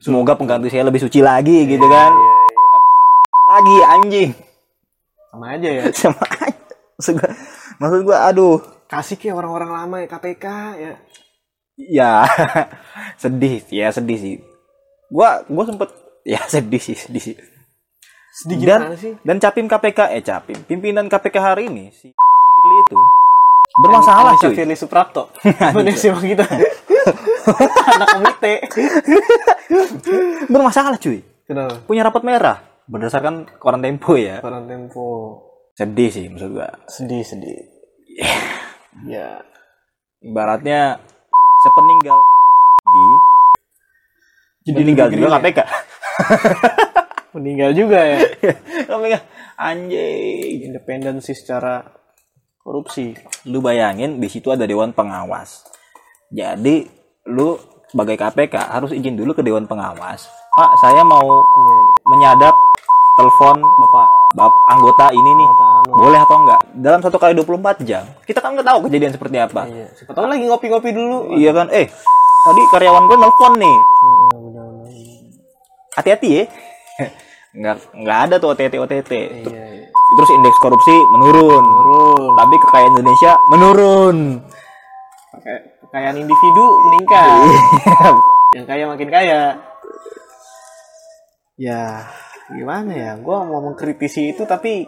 semoga 0.00 0.36
pengganti 0.36 0.72
saya 0.72 0.88
lebih 0.88 1.00
suci 1.04 1.20
lagi 1.20 1.68
gitu 1.68 1.84
kan. 1.88 2.12
Lagi 3.46 3.76
anjing. 3.96 4.30
Sama 5.32 5.46
aja 5.56 5.68
ya. 5.68 5.82
Sama 6.00 6.24
aja. 6.24 6.56
Maksud 6.96 7.14
gua, 7.20 7.30
maksud 7.76 8.00
gua 8.08 8.18
aduh. 8.28 8.56
Kasih 8.86 9.18
ke 9.18 9.34
orang-orang 9.34 9.70
lama 9.74 9.96
ya 10.00 10.06
KPK 10.08 10.46
ya. 10.78 10.94
Ya, 11.76 12.24
sedih, 13.20 13.60
ya 13.68 13.92
sedih 13.92 14.16
sih. 14.16 14.36
Gua 15.08 15.42
gua 15.46 15.64
sempet 15.66 15.88
ya 16.36 16.40
sedih 16.46 16.82
sih, 16.82 16.96
sedih 16.96 17.22
sih. 17.22 17.36
Sedih 18.36 18.56
Dan 18.68 18.92
sih? 19.00 19.16
dan 19.24 19.40
capim 19.40 19.64
KPK 19.64 20.12
eh 20.12 20.20
capim 20.20 20.58
pimpinan 20.68 21.08
KPK 21.08 21.36
hari 21.40 21.72
ini 21.72 21.88
si 21.88 22.12
Firly 22.12 22.76
itu 22.84 22.98
bermasalah 23.76 24.32
cuy. 24.40 24.54
Firly 24.56 24.76
Suprapto. 24.76 25.28
Sih 26.00 26.08
emang 26.08 26.24
kita? 26.24 26.48
Anak 27.92 28.08
komite. 28.16 28.54
Bermasalah 30.48 30.96
cuy. 30.96 31.20
Kenapa? 31.44 31.84
Punya 31.84 32.02
rapat 32.04 32.24
merah 32.24 32.58
berdasarkan 32.88 33.44
koran 33.60 33.84
Tempo 33.84 34.16
ya. 34.16 34.40
Koran 34.40 34.64
Tempo. 34.64 35.04
Sedih 35.76 36.08
sih 36.08 36.32
maksud 36.32 36.56
gua. 36.56 36.72
Sedih, 36.88 37.20
sedih. 37.20 37.68
Ya. 39.04 39.44
Ibaratnya 40.24 40.96
sepeninggal 41.60 42.16
jadi 44.66 44.82
meninggal 44.82 45.06
juga 45.14 45.28
KPK. 45.38 45.58
Meninggal 47.38 47.70
juga 47.76 47.98
ya. 48.02 48.18
KPK 48.90 49.14
anjing. 49.54 50.56
Independensi 50.66 51.32
secara 51.38 51.86
korupsi. 52.66 53.14
lu 53.46 53.62
bayangin 53.62 54.18
di 54.18 54.26
situ 54.26 54.50
ada 54.50 54.66
dewan 54.66 54.90
pengawas. 54.90 55.62
Jadi 56.34 56.82
lu 57.30 57.54
sebagai 57.86 58.18
KPK 58.18 58.74
harus 58.74 58.90
izin 58.90 59.14
dulu 59.14 59.38
ke 59.38 59.46
dewan 59.46 59.70
pengawas. 59.70 60.26
Pak, 60.56 60.70
saya 60.82 61.06
mau 61.06 61.46
menyadap 62.10 62.56
telepon 63.16 63.56
Bapak 63.62 64.08
bap 64.36 64.52
anggota 64.68 65.14
ini 65.14 65.30
nih. 65.30 65.48
Bapak. 65.48 65.96
Boleh 65.96 66.20
atau 66.20 66.36
enggak? 66.42 66.60
Dalam 66.76 67.00
satu 67.00 67.16
kali 67.16 67.32
24 67.38 67.86
jam. 67.86 68.04
Kita 68.26 68.42
kan 68.42 68.52
nggak 68.52 68.66
tahu 68.66 68.78
kejadian 68.90 69.12
seperti 69.14 69.36
apa. 69.38 69.64
Iya. 69.70 69.86
Siapa 69.96 70.12
tahu 70.12 70.26
lagi 70.26 70.44
ngopi-ngopi 70.44 70.90
dulu. 70.92 71.38
Iya 71.38 71.54
kan? 71.54 71.70
Eh, 71.72 71.86
tadi 72.44 72.62
karyawan 72.74 73.06
gue 73.08 73.16
nelpon 73.16 73.52
nih. 73.56 73.76
Benar-benar. 73.78 74.15
Hati-hati 75.96 76.28
ya. 76.28 76.44
Nggak, 77.56 77.76
nggak 78.04 78.18
ada 78.28 78.34
tuh 78.36 78.52
OTT 78.52 78.76
OTT. 78.76 79.12
Iya, 79.16 79.48
iya. 79.48 79.88
Terus 79.88 80.30
indeks 80.36 80.60
korupsi 80.60 80.92
menurun. 81.16 81.64
Turun. 81.64 82.32
Tapi 82.36 82.54
kekayaan 82.60 82.92
Indonesia 83.00 83.32
menurun. 83.48 84.16
Kekayaan 85.88 86.20
individu 86.20 86.64
meningkat. 86.84 87.48
yang 88.60 88.66
kaya 88.68 88.84
makin 88.84 89.08
kaya. 89.08 89.56
Ya, 91.56 92.12
gimana 92.52 92.92
ya? 92.92 93.10
Gua 93.16 93.48
mau 93.48 93.64
mengkritisi 93.64 94.36
itu 94.36 94.44
tapi 94.44 94.84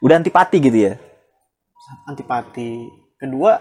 Udah 0.00 0.18
antipati 0.18 0.56
gitu 0.56 0.88
ya. 0.88 0.96
antipati. 2.08 2.88
Kedua, 3.20 3.60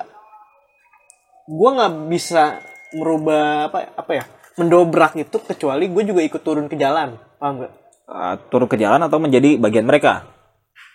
gua 1.44 1.70
nggak 1.76 1.94
bisa 2.08 2.64
merubah 2.96 3.68
apa 3.68 3.92
apa 4.00 4.12
ya? 4.16 4.24
Mendobrak 4.60 5.16
itu 5.16 5.38
kecuali 5.40 5.88
gue 5.88 6.04
juga 6.04 6.22
ikut 6.24 6.42
turun 6.42 6.68
ke 6.68 6.76
jalan. 6.76 7.16
Paham 7.40 7.66
gak 7.68 7.74
Uh, 8.12 8.36
turun 8.52 8.68
ke 8.68 8.76
jalan 8.76 9.00
atau 9.08 9.24
menjadi 9.24 9.56
bagian 9.56 9.88
mereka? 9.88 10.28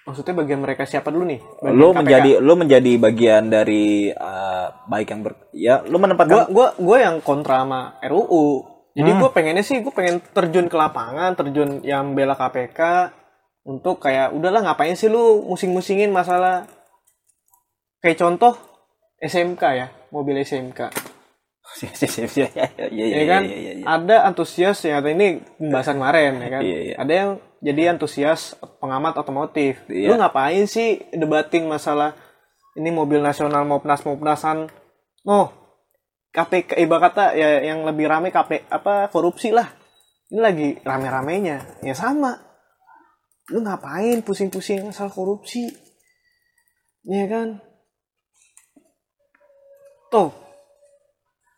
Maksudnya 0.04 0.36
bagian 0.36 0.60
mereka 0.60 0.84
siapa 0.84 1.08
dulu 1.08 1.24
nih? 1.24 1.40
Bagian 1.40 1.72
lu 1.72 1.88
KPK. 1.88 1.96
menjadi 1.96 2.30
lu 2.44 2.52
menjadi 2.60 2.92
bagian 3.00 3.42
dari 3.48 4.12
uh, 4.12 4.66
baik 4.84 5.08
yang 5.16 5.20
ber 5.24 5.32
ya 5.56 5.74
gue 5.80 5.96
menempatkan 5.96 6.52
gue 6.52 6.68
gue 6.76 6.96
yang 7.00 7.24
kontra 7.24 7.64
sama 7.64 7.96
RUU 8.04 8.68
jadi 8.92 9.16
Hmm. 9.16 9.20
gue 9.24 9.30
pengennya 9.32 9.64
sih 9.64 9.80
gue 9.80 9.92
pengen 9.96 10.20
terjun 10.32 10.68
ke 10.68 10.76
lapangan 10.76 11.36
terjun 11.40 11.80
yang 11.80 12.12
bela 12.12 12.36
KPK 12.36 13.12
untuk 13.64 13.96
kayak 13.96 14.36
udahlah 14.36 14.60
ngapain 14.60 14.92
sih 14.92 15.08
lu 15.08 15.40
musing-musingin 15.48 16.12
masalah? 16.12 16.68
Kayak 18.04 18.20
contoh 18.20 18.54
SMK 19.24 19.62
ya 19.72 19.86
mobil 20.12 20.36
SMK 20.44 21.05
Iya, 21.76 22.88
iya, 22.88 23.04
ya 23.04 23.18
iya, 23.20 23.24
kan? 23.28 23.42
iya, 23.44 23.56
iya, 23.56 23.72
iya. 23.80 23.84
ada 23.84 24.16
antusias 24.24 24.80
ya 24.84 25.02
ini 25.04 25.44
pembahasan 25.60 26.00
kemarin 26.00 26.32
ya 26.40 26.48
kan? 26.48 26.62
Iya, 26.64 26.78
iya. 26.80 26.94
ada 26.96 27.12
yang 27.12 27.30
jadi 27.60 27.82
antusias 27.92 28.56
pengamat 28.80 29.18
otomotif. 29.20 29.84
Iya. 29.90 30.12
lu 30.12 30.14
ngapain 30.16 30.64
sih 30.64 31.04
debating 31.12 31.68
masalah 31.68 32.16
ini 32.76 32.88
mobil 32.88 33.20
nasional 33.20 33.68
mopnas 33.68 34.04
mopnasan? 34.08 34.72
Oh 35.28 35.52
KPK 36.32 36.80
ibarat 36.84 37.12
kata 37.12 37.24
ya 37.32 37.64
yang 37.64 37.84
lebih 37.88 38.08
rame 38.08 38.28
KP 38.28 38.68
apa 38.68 39.08
korupsi 39.08 39.52
lah. 39.52 39.72
Ini 40.28 40.40
lagi 40.42 40.68
rame-ramenya. 40.84 41.80
Ya 41.80 41.94
sama. 41.96 42.36
Lu 43.52 43.62
ngapain 43.62 44.20
pusing-pusing 44.20 44.84
masalah 44.84 45.12
korupsi? 45.12 45.70
Ya 47.08 47.24
kan? 47.30 47.62
Tuh 50.12 50.45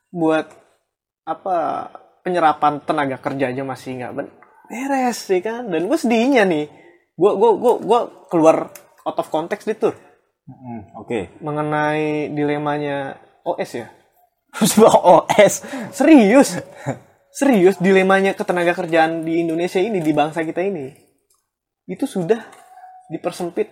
buat 0.09 0.49
apa 1.29 1.57
penyerapan 2.25 2.81
tenaga 2.85 3.17
kerja 3.21 3.53
aja 3.53 3.63
masih 3.65 4.01
nggak 4.01 4.13
ben- 4.17 4.35
beres 4.69 5.19
sih 5.25 5.41
kan? 5.41 5.69
Dan 5.69 5.89
gue 5.89 5.99
sedihnya 5.99 6.45
nih. 6.45 6.69
Gue 7.19 7.33
gue 7.35 7.51
gue 7.57 7.75
gue 7.85 8.01
keluar 8.31 8.73
out 9.05 9.19
of 9.19 9.29
context 9.33 9.69
itu 9.69 9.91
Hmm, 10.49 10.89
oke. 10.97 11.29
Mengenai 11.45 12.33
dilemanya 12.33 13.21
OS 13.45 13.85
ya? 13.85 13.93
OS 15.13 15.61
serius? 15.93 16.57
Serius 17.29 17.77
dilemanya 17.77 18.33
ketenaga 18.33 18.73
kerjaan 18.73 19.29
di 19.29 19.45
Indonesia 19.45 19.77
ini 19.77 20.01
di 20.01 20.13
bangsa 20.17 20.41
kita 20.49 20.65
ini 20.65 20.89
itu 21.85 22.05
sudah 22.09 22.41
dipersempit 23.13 23.69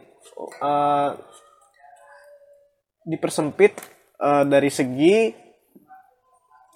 eh, 0.60 1.10
dipersempit 3.08 3.72
eh, 4.20 4.44
dari 4.44 4.68
segi 4.68 5.32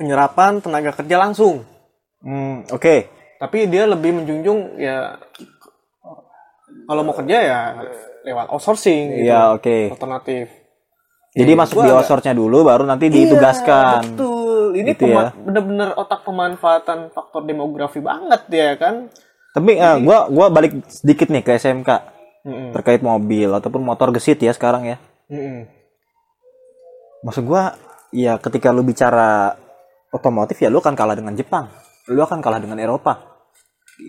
penyerapan 0.00 0.58
tenaga 0.58 0.96
kerja 0.96 1.20
langsung 1.20 1.68
Hmm, 2.20 2.64
oke 2.68 3.08
tapi 3.36 3.64
dia 3.64 3.84
lebih 3.84 4.12
menjunjung 4.12 4.76
ya 4.76 5.16
kalau 6.84 7.00
mau 7.00 7.14
kerja 7.14 7.36
ya 7.40 7.60
lewat 8.20 8.52
outsourcing 8.52 9.16
gitu. 9.16 9.24
Iya, 9.24 9.56
oke. 9.56 9.76
alternatif 9.90 10.52
Jadi 11.30 11.52
Ya, 11.54 11.56
masuk 11.56 11.78
di 11.80 11.88
outsource-nya 11.88 12.34
dulu, 12.34 12.66
baru 12.66 12.82
nanti 12.82 13.06
Iya, 13.06 13.14
ditugaskan. 13.22 14.18
betul 14.18 14.74
ini 14.74 14.92
Gitu 14.92 15.06
ya. 15.06 15.30
bener-bener 15.32 15.94
otak 15.94 16.26
pemanfaatan 16.26 17.14
faktor 17.14 17.46
demografi 17.46 18.02
banget 18.02 18.42
ya 18.50 18.74
kan 18.74 19.06
Tapi 19.50 19.78
eh, 19.78 19.96
gua 20.02 20.26
gua 20.26 20.46
balik 20.46 20.84
sedikit 20.84 21.26
nih 21.26 21.40
ke 21.40 21.54
SMK 21.54 21.86
Mm-mm. 22.42 22.70
terkait 22.70 23.00
mobil 23.00 23.46
ataupun 23.48 23.80
motor 23.80 24.10
gesit 24.10 24.38
ya 24.38 24.50
sekarang 24.50 24.84
ya. 24.84 24.96
Mm-mm. 25.26 25.70
Maksud 27.22 27.44
gua 27.44 27.74
ya 28.10 28.34
ketika 28.36 28.70
lu 28.70 28.82
bicara 28.82 29.54
otomotif 30.10 30.58
ya 30.58 30.68
lu 30.68 30.78
akan 30.78 30.94
kalah 30.94 31.14
dengan 31.14 31.34
Jepang. 31.34 31.70
Lu 32.10 32.20
akan 32.20 32.38
kalah 32.38 32.58
dengan 32.58 32.78
Eropa. 32.78 33.18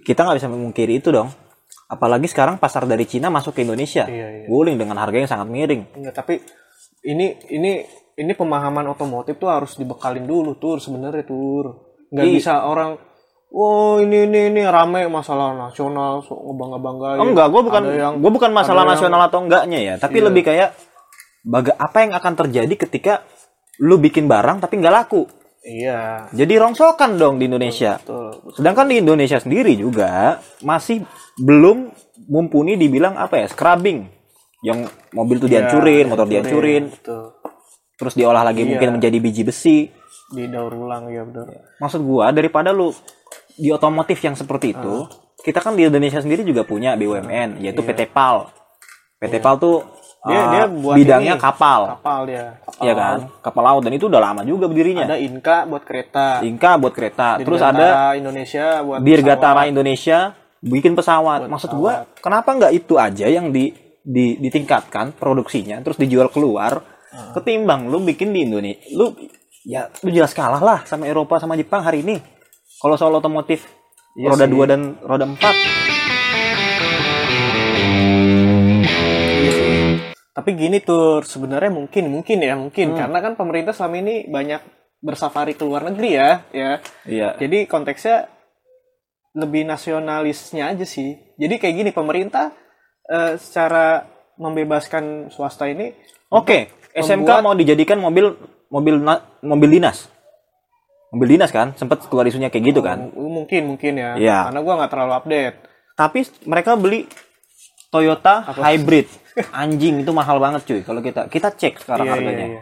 Kita 0.02 0.24
nggak 0.24 0.38
bisa 0.38 0.50
memungkiri 0.50 0.98
itu 0.98 1.12
dong. 1.12 1.30
Apalagi 1.88 2.26
sekarang 2.26 2.56
pasar 2.56 2.88
dari 2.88 3.04
Cina 3.04 3.28
masuk 3.28 3.52
ke 3.52 3.68
Indonesia. 3.68 4.08
Iya, 4.08 4.28
iya. 4.44 4.46
Guling 4.48 4.80
dengan 4.80 4.96
harga 4.96 5.18
yang 5.18 5.30
sangat 5.30 5.48
miring. 5.52 5.92
Enggak, 5.94 6.16
tapi 6.16 6.40
ini 7.04 7.36
ini 7.52 7.84
ini 8.14 8.32
pemahaman 8.32 8.86
otomotif 8.88 9.36
tuh 9.36 9.50
harus 9.50 9.76
dibekalin 9.76 10.24
dulu 10.24 10.56
tur 10.56 10.78
sebenarnya 10.78 11.26
tur 11.26 11.90
nggak 12.12 12.28
Iya. 12.28 12.34
bisa 12.38 12.54
orang 12.62 13.00
wow 13.50 13.98
ini 13.98 14.30
ini 14.30 14.54
ini 14.54 14.62
rame 14.62 15.08
masalah 15.08 15.56
nasional 15.58 16.22
so, 16.22 16.36
ngebangga 16.36 16.78
banggain 16.78 17.18
Oh 17.18 17.26
enggak, 17.26 17.48
gua 17.50 17.62
bukan 17.64 17.84
yang- 17.90 18.16
gua 18.20 18.30
bukan 18.30 18.52
masalah 18.52 18.84
yang- 18.86 18.94
nasional 18.94 19.22
atau 19.26 19.40
enggaknya 19.42 19.80
ya, 19.82 19.94
tapi 19.98 20.22
Iya. 20.22 20.26
lebih 20.30 20.44
kayak 20.46 20.70
baga 21.42 21.74
apa 21.76 21.98
yang 22.00 22.12
akan 22.14 22.34
terjadi 22.38 22.74
ketika 22.78 23.14
lu 23.82 23.98
bikin 23.98 24.30
barang 24.30 24.62
tapi 24.62 24.78
nggak 24.78 24.94
laku. 24.94 25.26
Iya. 25.64 26.28
Jadi 26.34 26.54
rongsokan 26.58 27.16
dong 27.16 27.38
di 27.38 27.46
Indonesia. 27.46 27.98
betul 28.02 28.54
Sedangkan 28.54 28.90
di 28.90 29.00
Indonesia 29.00 29.38
sendiri 29.38 29.74
juga 29.76 30.42
masih 30.62 31.06
belum 31.38 31.94
mumpuni 32.28 32.76
dibilang 32.76 33.18
apa 33.18 33.42
ya 33.42 33.48
scrubbing, 33.50 34.06
yang 34.62 34.86
mobil 35.12 35.42
tuh 35.42 35.50
Iya, 35.50 35.66
dihancurin, 35.66 36.06
motor 36.08 36.28
dihancurin, 36.30 36.84
betul. 36.94 37.24
Terus 37.98 38.14
diolah 38.14 38.42
lagi 38.42 38.66
Iya. 38.66 38.70
mungkin 38.74 38.90
menjadi 38.98 39.18
biji 39.18 39.44
besi. 39.44 39.78
didaur 40.32 40.72
ulang 40.72 41.12
ya 41.12 41.28
betul. 41.28 41.44
Maksud 41.78 42.02
gua 42.08 42.32
daripada 42.32 42.72
lu 42.72 42.96
di 43.60 43.68
otomotif 43.68 44.16
yang 44.24 44.32
seperti 44.32 44.72
itu, 44.72 45.04
kita 45.44 45.60
kan 45.60 45.76
di 45.76 45.84
Indonesia 45.84 46.24
sendiri 46.24 46.48
juga 46.48 46.64
punya 46.64 46.96
BUMN 46.96 47.60
yaitu 47.60 47.84
PT 47.84 48.08
PAL. 48.16 48.48
PT 49.20 49.44
PAL 49.44 49.60
tuh 49.60 49.84
Dia- 50.22 50.38
uh, 50.38 50.50
dia 50.54 50.64
buat 50.70 50.96
bidangnya 51.02 51.34
ini. 51.34 51.42
kapal, 51.42 51.98
kapal 51.98 52.20
dia 52.30 52.62
ya 52.78 52.94
kan? 52.94 53.18
Kapal 53.42 53.64
laut 53.66 53.82
dan 53.82 53.94
itu 53.98 54.06
udah 54.06 54.22
lama 54.22 54.46
juga 54.46 54.70
berdirinya. 54.70 55.10
ada 55.10 55.18
Inka 55.18 55.66
buat 55.66 55.82
kereta 55.82 56.46
Inka 56.46 56.78
buat 56.78 56.94
kereta, 56.94 57.42
terus 57.42 57.58
Dirgantara 57.58 58.14
ada 58.14 58.18
Indonesia 58.22 58.66
buat 58.86 58.98
Dirgatara 59.02 59.54
pesawat. 59.66 59.72
Indonesia 59.74 60.18
bikin 60.62 60.94
pesawat. 60.94 61.40
Maksud 61.50 61.72
gua, 61.74 62.06
kenapa 62.22 62.54
nggak 62.54 62.74
itu 62.78 63.02
aja 63.02 63.26
yang 63.26 63.50
di, 63.50 63.74
di 64.06 64.38
ditingkatkan 64.38 65.18
produksinya, 65.18 65.82
terus 65.82 65.98
dijual 65.98 66.30
keluar, 66.30 66.86
ketimbang 67.34 67.90
lu 67.90 68.06
bikin 68.06 68.30
di 68.30 68.46
Indonesia, 68.46 68.78
lu 68.94 69.18
ya 69.66 69.90
lu 70.06 70.14
jelas 70.14 70.38
kalah 70.38 70.62
lah 70.62 70.80
sama 70.86 71.10
Eropa 71.10 71.42
sama 71.42 71.58
Jepang 71.58 71.82
hari 71.82 72.06
ini. 72.06 72.22
Kalau 72.78 72.94
soal 72.94 73.14
otomotif 73.14 73.66
Iya 74.12 74.28
roda 74.28 74.44
sih. 74.44 74.54
2 74.54 74.70
dan 74.70 74.82
roda 75.02 75.24
4 75.24 75.81
Tapi 80.32 80.50
gini 80.54 80.80
tuh 80.80 81.20
sebenarnya 81.22 81.68
mungkin 81.70 82.08
mungkin 82.08 82.38
ya 82.40 82.56
mungkin 82.56 82.92
Hmm. 82.92 82.98
karena 82.98 83.18
kan 83.20 83.34
pemerintah 83.36 83.72
selama 83.72 84.00
ini 84.00 84.16
banyak 84.26 84.62
bersafari 84.98 85.54
ke 85.54 85.62
luar 85.62 85.84
negeri 85.84 86.10
ya 86.12 86.30
ya. 86.52 86.72
Iya. 87.04 87.30
Jadi 87.36 87.66
konteksnya 87.66 88.32
lebih 89.34 89.64
nasionalisnya 89.64 90.70
aja 90.70 90.84
sih. 90.84 91.16
Jadi 91.36 91.56
kayak 91.58 91.76
gini 91.78 91.92
pemerintah 91.92 92.52
eh, 93.04 93.36
secara 93.36 94.08
membebaskan 94.38 95.28
swasta 95.30 95.66
ini 95.66 95.92
Oke, 96.30 96.72
SMK 96.94 97.28
membuat- 97.28 97.44
mau 97.44 97.54
dijadikan 97.54 98.00
mobil 98.00 98.32
mobil 98.68 98.96
na- 98.98 99.24
mobil 99.42 99.68
dinas. 99.70 100.08
Mobil 101.12 101.36
dinas 101.36 101.52
kan, 101.52 101.76
sempat 101.76 102.08
keluar 102.08 102.24
isunya 102.24 102.48
kayak 102.48 102.66
gitu 102.66 102.80
kan. 102.80 103.12
mungkin 103.12 103.68
mungkin 103.68 103.94
ya. 103.94 104.16
Iya. 104.16 104.38
Karena 104.48 104.60
gua 104.62 104.74
nggak 104.80 104.92
terlalu 104.92 105.14
update. 105.14 105.58
Tapi 105.94 106.20
mereka 106.46 106.72
beli 106.74 107.04
Toyota 107.92 108.48
Hybrid. 108.48 109.08
Anjing 109.54 110.02
itu 110.02 110.12
mahal 110.12 110.40
banget 110.40 110.64
cuy. 110.64 110.82
Kalau 110.82 111.00
kita 111.00 111.28
kita 111.28 111.52
cek 111.52 111.84
sekarang 111.84 112.08
Iya, 112.08 112.14
harganya. 112.16 112.46
iya, 112.48 112.48
iya. 112.58 112.62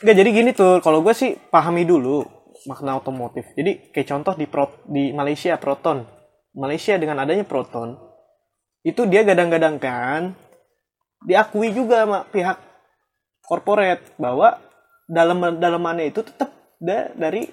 Nggak, 0.00 0.16
jadi 0.16 0.30
gini 0.32 0.50
tuh, 0.52 0.80
kalau 0.80 1.00
gue 1.00 1.12
sih 1.12 1.36
pahami 1.48 1.84
dulu 1.84 2.24
makna 2.64 2.96
otomotif. 2.96 3.44
Jadi 3.52 3.90
kayak 3.90 4.08
contoh 4.08 4.32
di 4.32 4.44
Pro- 4.44 4.84
di 4.84 5.12
Malaysia 5.12 5.56
Proton. 5.56 6.04
Malaysia 6.52 6.96
dengan 6.96 7.20
adanya 7.20 7.44
Proton 7.44 7.94
itu 8.80 9.04
dia 9.04 9.22
gadang-gadangkan 9.22 10.32
diakui 11.22 11.70
juga 11.70 12.02
sama 12.08 12.24
pihak 12.26 12.56
corporate 13.44 14.02
bahwa 14.16 14.56
dalam 15.04 15.36
dalamannya 15.56 16.08
itu 16.08 16.24
tetap 16.24 16.48
da- 16.80 17.12
dari 17.12 17.44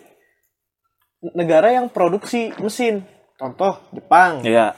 negara 1.36 1.74
yang 1.74 1.88
produksi 1.88 2.54
mesin. 2.58 3.04
Contoh 3.38 3.78
Jepang. 3.92 4.42
Iya. 4.42 4.74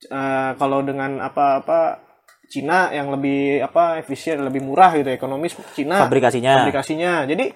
Eh, 0.00 0.50
kalau 0.56 0.80
dengan 0.80 1.20
apa-apa 1.20 2.00
Cina 2.48 2.88
yang 2.88 3.12
lebih 3.12 3.60
apa 3.60 4.00
efisien 4.00 4.40
lebih 4.40 4.64
murah 4.64 4.96
gitu 4.96 5.12
ekonomis 5.12 5.52
Cina 5.76 6.00
Fabrikasinya. 6.08 6.64
aplikasinya 6.64 7.28
jadi 7.28 7.52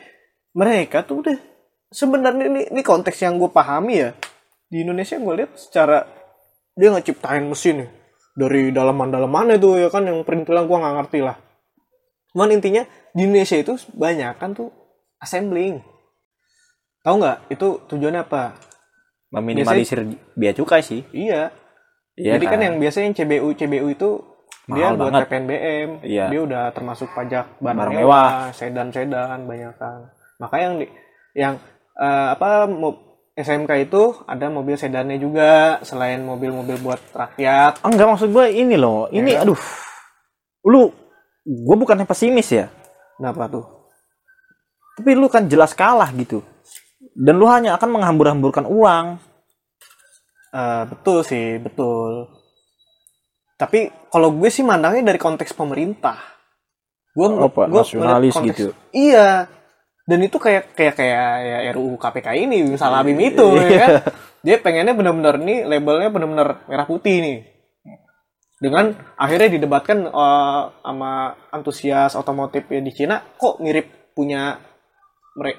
mereka 0.52 1.02
tuh 1.08 1.24
udah 1.24 1.36
sebenarnya 1.88 2.46
ini, 2.52 2.62
ini 2.68 2.82
konteks 2.84 3.24
yang 3.24 3.40
gue 3.40 3.48
pahami 3.48 3.94
ya. 3.96 4.12
Di 4.68 4.84
Indonesia 4.84 5.16
gue 5.16 5.34
lihat 5.40 5.56
secara 5.56 6.04
dia 6.76 6.92
ngeciptain 6.92 7.48
mesin 7.48 7.88
nih 7.88 7.90
dari 8.36 8.62
dalaman-dalaman 8.76 9.56
itu 9.56 9.80
ya 9.80 9.88
kan 9.88 10.04
yang 10.04 10.20
perintilan 10.20 10.68
gue 10.68 10.78
nggak 10.78 10.94
ngerti 11.00 11.20
lah. 11.24 11.40
Cuman 12.36 12.52
intinya 12.52 12.84
di 13.16 13.24
Indonesia 13.24 13.56
itu 13.56 13.72
banyak 13.96 14.36
kan 14.36 14.52
tuh 14.52 14.68
assembling. 15.16 15.80
Tahu 17.00 17.14
nggak? 17.24 17.38
Itu 17.56 17.88
tujuannya 17.88 18.20
apa? 18.20 18.52
Meminimalisir 19.32 20.04
biaya 20.36 20.54
cukai 20.54 20.84
sih. 20.84 21.02
iya 21.10 21.63
Iya 22.14 22.38
jadi 22.38 22.44
kan 22.46 22.60
yang 22.62 22.74
biasanya 22.78 23.04
yang 23.10 23.16
CBU 23.16 23.48
CBU 23.58 23.86
itu 23.90 24.10
dia 24.64 24.88
Mahal 24.88 24.94
buat 24.96 25.12
banget. 25.12 25.20
PPNBM 25.28 25.88
Iya. 26.00 26.26
dia 26.30 26.40
udah 26.40 26.64
termasuk 26.72 27.08
pajak 27.12 27.58
barang, 27.58 27.76
Barang 27.76 27.94
mewah, 27.94 28.48
sedan-sedan 28.54 29.44
banyak 29.44 29.74
kan 29.76 30.08
makanya 30.38 30.64
yang 30.64 30.76
di, 30.78 30.86
yang 31.34 31.54
eh, 31.94 32.26
apa 32.32 32.70
SMK 33.34 33.90
itu 33.90 34.02
ada 34.30 34.46
mobil 34.46 34.78
sedannya 34.78 35.18
juga 35.18 35.82
selain 35.82 36.22
mobil-mobil 36.22 36.78
buat 36.78 37.02
rakyat. 37.10 37.82
Enggak 37.82 38.06
maksud 38.14 38.30
gue 38.30 38.46
ini 38.46 38.78
loh. 38.78 39.10
Ini 39.10 39.30
Ya. 39.34 39.42
aduh. 39.42 39.58
Lu 40.62 40.94
gue 41.42 41.76
bukannya 41.76 42.06
pesimis 42.06 42.46
ya. 42.54 42.70
Kenapa 43.18 43.50
tuh? 43.50 43.66
Tapi 44.94 45.18
lu 45.18 45.26
kan 45.26 45.50
jelas 45.50 45.74
kalah 45.74 46.14
gitu. 46.14 46.46
Dan 47.10 47.42
lu 47.42 47.50
hanya 47.50 47.74
akan 47.74 47.98
menghambur-hamburkan 47.98 48.70
uang. 48.70 49.18
Eh, 50.54 50.82
betul 50.86 51.26
sih, 51.26 51.58
betul. 51.58 52.30
Tapi 53.58 53.90
kalau 54.06 54.30
gue 54.30 54.46
sih 54.54 54.62
mandangnya 54.62 55.10
dari 55.10 55.18
konteks 55.18 55.50
pemerintah. 55.50 56.14
Gue 57.14 57.26
Pak, 57.50 57.66
gue 57.70 57.82
nasionalis 57.82 58.34
ngeliat 58.38 58.54
gitu. 58.54 58.70
Iya. 58.94 59.50
Dan 60.04 60.18
itu 60.20 60.36
kayak 60.38 60.76
kayak 60.76 60.94
kayak 61.00 61.26
ya 61.42 61.70
RUU 61.74 61.96
KPK 61.96 62.28
ini, 62.46 62.60
misalnya 62.66 63.02
Abim 63.02 63.18
itu 63.18 63.46
ya 63.56 63.66
Iya. 63.66 63.78
kan. 63.82 63.92
Dia 64.44 64.56
pengennya 64.60 64.94
benar-benar 64.94 65.40
nih 65.40 65.64
labelnya 65.64 66.10
benar-benar 66.12 66.48
merah 66.70 66.86
putih 66.86 67.16
nih. 67.24 67.38
Dengan 68.60 68.94
akhirnya 69.18 69.58
didebatkan 69.58 70.06
eh, 70.06 70.62
sama 70.70 71.34
antusias 71.50 72.14
otomotif 72.14 72.68
di 72.70 72.92
Cina 72.94 73.18
kok 73.34 73.58
mirip 73.58 74.14
punya 74.14 74.54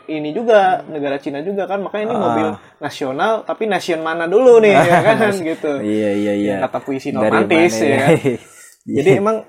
ini 0.07 0.31
juga 0.31 0.79
negara 0.85 1.19
Cina 1.19 1.39
juga 1.39 1.65
kan 1.65 1.79
makanya 1.79 2.03
ini 2.05 2.15
Ah. 2.15 2.21
mobil 2.21 2.47
nasional 2.79 3.43
tapi 3.43 3.67
nation 3.67 3.99
mana 3.99 4.23
dulu 4.23 4.57
nih 4.57 4.71
ya 4.71 4.99
kan 5.11 5.35
gitu 5.35 5.71
Iya 5.77 6.09
iya 6.15 6.33
iya. 6.33 6.55
kata 6.63 6.79
puisi 6.79 7.11
romantis 7.11 7.75
ya. 7.77 8.07
ya? 8.07 8.07
Jadi 8.95 9.09
emang 9.13 9.43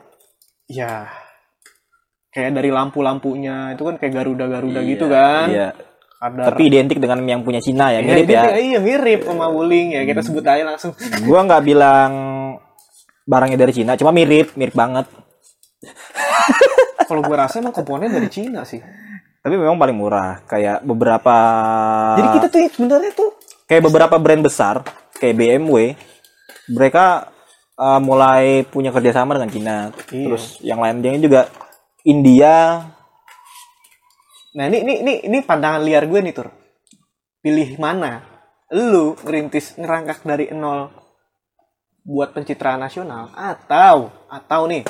ya 0.67 1.07
kayak 2.29 2.53
dari 2.53 2.69
lampu-lampunya 2.69 3.73
itu 3.73 3.83
kan 3.83 3.97
kayak 3.97 4.13
garuda-garuda 4.15 4.81
Iya, 4.81 4.91
gitu 4.91 5.07
kan. 5.07 5.47
Iya. 5.49 5.69
Ada 6.17 6.49
Tapi 6.49 6.63
identik 6.67 6.97
dengan 6.97 7.21
yang 7.23 7.41
punya 7.41 7.61
Cina 7.61 7.93
ya, 7.93 8.01
Ya, 8.01 8.03
mirip 8.03 8.27
ya. 8.27 8.43
kayak- 8.43 8.59
Iya 8.59 8.79
mirip 8.81 9.21
sama 9.23 9.47
Wuling 9.47 9.95
ya 9.95 10.03
kita 10.03 10.21
sebut 10.21 10.43
aja 10.43 10.65
langsung. 10.65 10.91
Gua 11.29 11.45
nggak 11.45 11.63
bilang 11.63 12.13
barangnya 13.23 13.59
dari 13.59 13.73
Cina, 13.73 13.95
cuma 13.95 14.11
mirip, 14.11 14.53
mirip 14.55 14.73
banget. 14.73 15.07
Kalau 17.07 17.23
gue 17.23 17.37
rasa 17.37 17.59
emang 17.59 17.71
komponen 17.71 18.09
dari 18.09 18.27
Cina 18.27 18.65
sih. 18.65 18.81
Tapi 19.47 19.55
memang 19.55 19.79
paling 19.79 19.95
murah. 19.95 20.43
Kayak 20.51 20.83
beberapa 20.83 21.37
Jadi 22.19 22.29
kita 22.35 22.47
tuh 22.51 22.61
sebenarnya 22.67 23.13
tuh 23.15 23.31
kayak 23.71 23.83
beberapa 23.87 24.19
brand 24.19 24.43
besar 24.43 24.83
kayak 25.23 25.39
BMW, 25.39 25.95
mereka 26.71 27.31
uh, 27.79 28.03
mulai 28.03 28.67
punya 28.67 28.91
kerjasama 28.91 29.39
dengan 29.39 29.51
Cina. 29.55 29.77
Iya. 30.11 30.27
Terus 30.27 30.45
yang 30.67 30.83
lainnya 30.83 31.23
juga 31.23 31.41
India. 32.03 32.83
Nah 34.59 34.65
ini 34.67 34.83
ini 34.83 34.95
ini 35.07 35.13
ini 35.31 35.39
pandangan 35.47 35.87
liar 35.87 36.11
gue 36.11 36.21
nih 36.27 36.35
tur. 36.35 36.51
Pilih 37.39 37.79
mana? 37.79 38.27
Lu 38.75 39.15
ngerintis 39.23 39.79
ngerangkak 39.79 40.27
dari 40.27 40.51
nol 40.51 40.91
buat 42.03 42.35
pencitraan 42.35 42.83
nasional 42.83 43.31
atau 43.35 44.11
atau 44.31 44.71
nih 44.71 44.87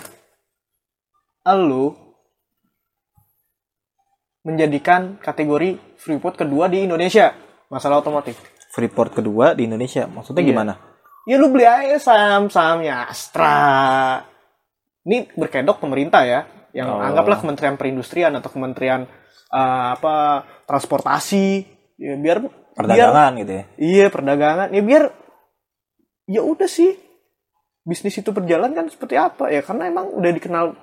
lu 1.56 2.05
menjadikan 4.46 5.18
kategori 5.18 5.98
Freeport 5.98 6.38
kedua 6.38 6.70
di 6.70 6.86
Indonesia 6.86 7.34
masalah 7.66 7.98
otomotif. 7.98 8.38
Freeport 8.70 9.10
kedua 9.12 9.52
di 9.52 9.66
Indonesia. 9.66 10.06
Maksudnya 10.06 10.46
Iya. 10.46 10.50
gimana? 10.54 10.72
Ya 11.26 11.36
lu 11.36 11.50
beli 11.50 11.66
aja 11.66 11.98
saham 11.98 12.46
sahamnya 12.46 13.10
Astra. 13.10 14.22
Ini 15.02 15.34
berkedok 15.34 15.82
pemerintah 15.82 16.22
ya, 16.22 16.46
yang 16.70 16.86
Oh. 16.86 17.02
anggaplah 17.02 17.42
Kementerian 17.42 17.74
Perindustrian 17.74 18.30
atau 18.34 18.46
Kementerian 18.46 19.02
eh, 19.46 19.86
apa 19.94 20.42
transportasi. 20.66 21.66
Ya 21.96 22.14
biar 22.14 22.44
biar 22.44 22.50
Perdagangan 22.76 23.30
gitu 23.40 23.52
ya. 23.56 23.64
iya 23.80 24.06
perdagangan. 24.06 24.68
Ya 24.70 24.82
biar 24.84 25.04
ya 26.28 26.42
udah 26.42 26.68
sih 26.68 26.92
bisnis 27.82 28.18
itu 28.18 28.30
berjalan 28.30 28.74
kan 28.74 28.90
seperti 28.90 29.14
apa 29.14 29.48
ya 29.48 29.62
karena 29.62 29.86
emang 29.86 30.10
udah 30.10 30.28
dikenal 30.28 30.74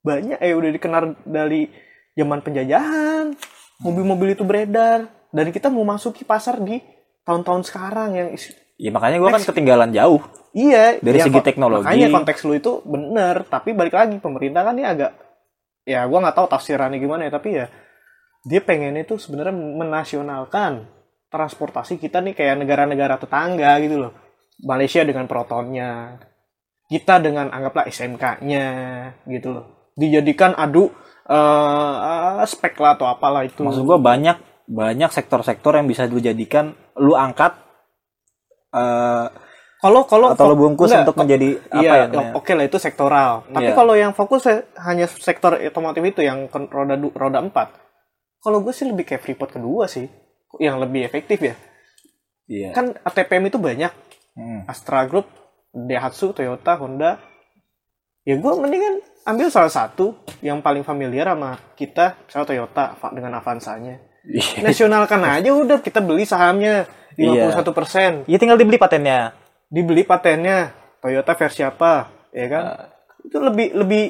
banyak 0.00 0.36
eh 0.38 0.52
udah 0.52 0.70
dikenal 0.70 1.02
dari 1.24 1.66
zaman 2.14 2.40
penjajahan 2.42 3.34
mobil-mobil 3.80 4.34
itu 4.36 4.44
beredar 4.44 5.08
dan 5.30 5.46
kita 5.54 5.70
mau 5.70 5.86
masuki 5.86 6.26
pasar 6.26 6.58
di 6.60 6.82
tahun-tahun 7.24 7.62
sekarang 7.66 8.10
yang 8.18 8.28
isi- 8.34 8.56
Ya 8.80 8.88
makanya 8.88 9.20
gua 9.20 9.36
kan 9.36 9.44
ketinggalan 9.44 9.92
jauh. 9.92 10.24
Iya, 10.56 11.04
Dari 11.04 11.20
ya, 11.20 11.28
segi 11.28 11.44
teknologi. 11.44 11.84
Makanya 11.84 12.08
konteks 12.16 12.40
lu 12.48 12.56
itu 12.56 12.80
bener, 12.88 13.44
tapi 13.44 13.76
balik 13.76 13.92
lagi 13.92 14.16
pemerintah 14.16 14.64
kan 14.64 14.72
ini 14.72 14.88
agak 14.88 15.12
ya 15.84 16.00
gua 16.08 16.24
nggak 16.24 16.36
tahu 16.40 16.46
tafsirannya 16.48 16.96
gimana 16.96 17.28
ya, 17.28 17.32
tapi 17.36 17.60
ya 17.60 17.68
dia 18.48 18.60
pengen 18.64 18.96
itu 18.96 19.20
sebenarnya 19.20 19.52
menasionalkan 19.52 20.88
transportasi 21.28 22.00
kita 22.00 22.24
nih 22.24 22.32
kayak 22.32 22.56
negara-negara 22.56 23.20
tetangga 23.20 23.76
gitu 23.84 24.00
loh. 24.00 24.12
Malaysia 24.64 25.04
dengan 25.04 25.28
protonnya, 25.28 26.16
kita 26.88 27.20
dengan 27.20 27.52
anggaplah 27.52 27.84
SMK-nya 27.84 28.66
gitu 29.28 29.48
loh. 29.60 29.92
Dijadikan 29.92 30.56
adu 30.56 30.88
eh 31.30 32.44
spek 32.44 32.74
lah 32.76 32.98
atau 32.98 33.06
apalah 33.06 33.46
itu. 33.46 33.62
Maksud 33.62 33.86
gua 33.86 33.96
banyak 33.96 34.34
banyak 34.66 35.10
sektor-sektor 35.10 35.74
yang 35.74 35.86
bisa 35.86 36.06
dijadikan 36.06 36.74
lu 36.96 37.14
angkat 37.14 37.54
eh 38.70 39.26
kalau 39.80 40.04
kalau 40.04 40.36
atau 40.36 40.52
lu 40.52 40.60
bungkus 40.60 40.92
enggak, 40.92 41.08
untuk 41.08 41.16
menjadi 41.24 41.48
apa 41.72 41.80
iya, 41.80 41.88
ya 41.88 41.96
ya, 41.96 42.06
namanya? 42.12 42.32
oke 42.36 42.52
lah 42.52 42.64
itu 42.68 42.76
sektoral. 42.76 43.32
Tapi 43.48 43.70
Iya. 43.72 43.74
kalau 43.74 43.94
yang 43.96 44.12
fokus 44.12 44.44
se- 44.44 44.68
hanya 44.76 45.08
sektor 45.08 45.56
otomotif 45.56 46.04
itu 46.04 46.20
yang 46.20 46.44
roda 46.52 47.00
roda 47.16 47.40
4. 47.40 47.72
Kalau 48.40 48.60
gue 48.60 48.76
sih 48.76 48.84
lebih 48.84 49.08
kayak 49.08 49.24
Freeport 49.24 49.56
kedua 49.56 49.88
sih, 49.88 50.04
yang 50.60 50.76
lebih 50.76 51.00
efektif 51.00 51.40
ya. 51.40 51.56
Iya. 52.44 52.76
Kan 52.76 52.92
ATPM 53.00 53.48
itu 53.48 53.56
banyak, 53.56 53.88
Hmm. 54.36 54.68
Astra 54.68 55.08
Group, 55.08 55.26
Daihatsu, 55.72 56.32
Toyota, 56.32 56.76
Honda. 56.76 57.16
Ya 58.22 58.34
gue 58.34 58.52
mendingan 58.54 59.00
ambil 59.24 59.48
salah 59.48 59.68
satu 59.68 60.12
yang 60.38 60.60
paling 60.60 60.82
familiar 60.82 61.24
sama 61.26 61.56
kita, 61.72 62.20
misalnya 62.20 62.46
Toyota 62.46 62.84
dengan 63.10 63.32
Avanza-nya. 63.34 63.96
Iya. 64.22 64.60
Nasionalkan 64.60 65.20
aja 65.22 65.48
udah 65.50 65.80
kita 65.80 65.98
beli 65.98 66.22
sahamnya 66.22 66.84
51 67.16 67.64
persen 67.72 68.10
Ya 68.26 68.36
tinggal 68.36 68.56
dibeli 68.56 68.76
patennya. 68.76 69.32
dibeli 69.66 70.02
patennya 70.02 70.72
Toyota 70.98 71.32
versi 71.32 71.62
apa 71.62 72.04
ya 72.28 72.46
kan 72.46 72.64
itu 73.22 73.38
lebih 73.38 73.72
lebih 73.72 74.02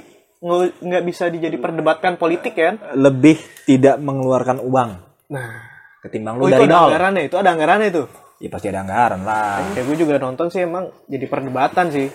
nggak 0.81 1.05
bisa 1.05 1.29
dijadi 1.29 1.55
perdebatkan 1.55 2.17
politik 2.17 2.57
kan 2.57 2.81
Lebih 2.93 3.39
tidak 3.65 3.99
mengeluarkan 3.99 4.59
uang 4.59 4.91
nah 5.29 5.63
ketimbang 6.01 6.35
oh 6.35 6.41
lu 6.41 6.49
itu 6.49 6.55
dari 6.57 6.65
ada 6.65 6.75
nol. 6.75 6.87
anggarannya 6.89 7.23
itu 7.23 7.37
ada 7.37 7.51
anggarannya 7.53 7.89
itu 7.89 8.05
Ya 8.39 8.49
pasti 8.49 8.67
ada 8.67 8.81
anggaran 8.81 9.21
lah. 9.21 9.61
ya 9.71 9.83
gue 9.85 9.97
juga 9.97 10.17
nonton 10.17 10.49
sih 10.49 10.61
emang 10.61 10.91
jadi 11.07 11.25
perdebatan 11.25 11.87
sih 11.89 12.09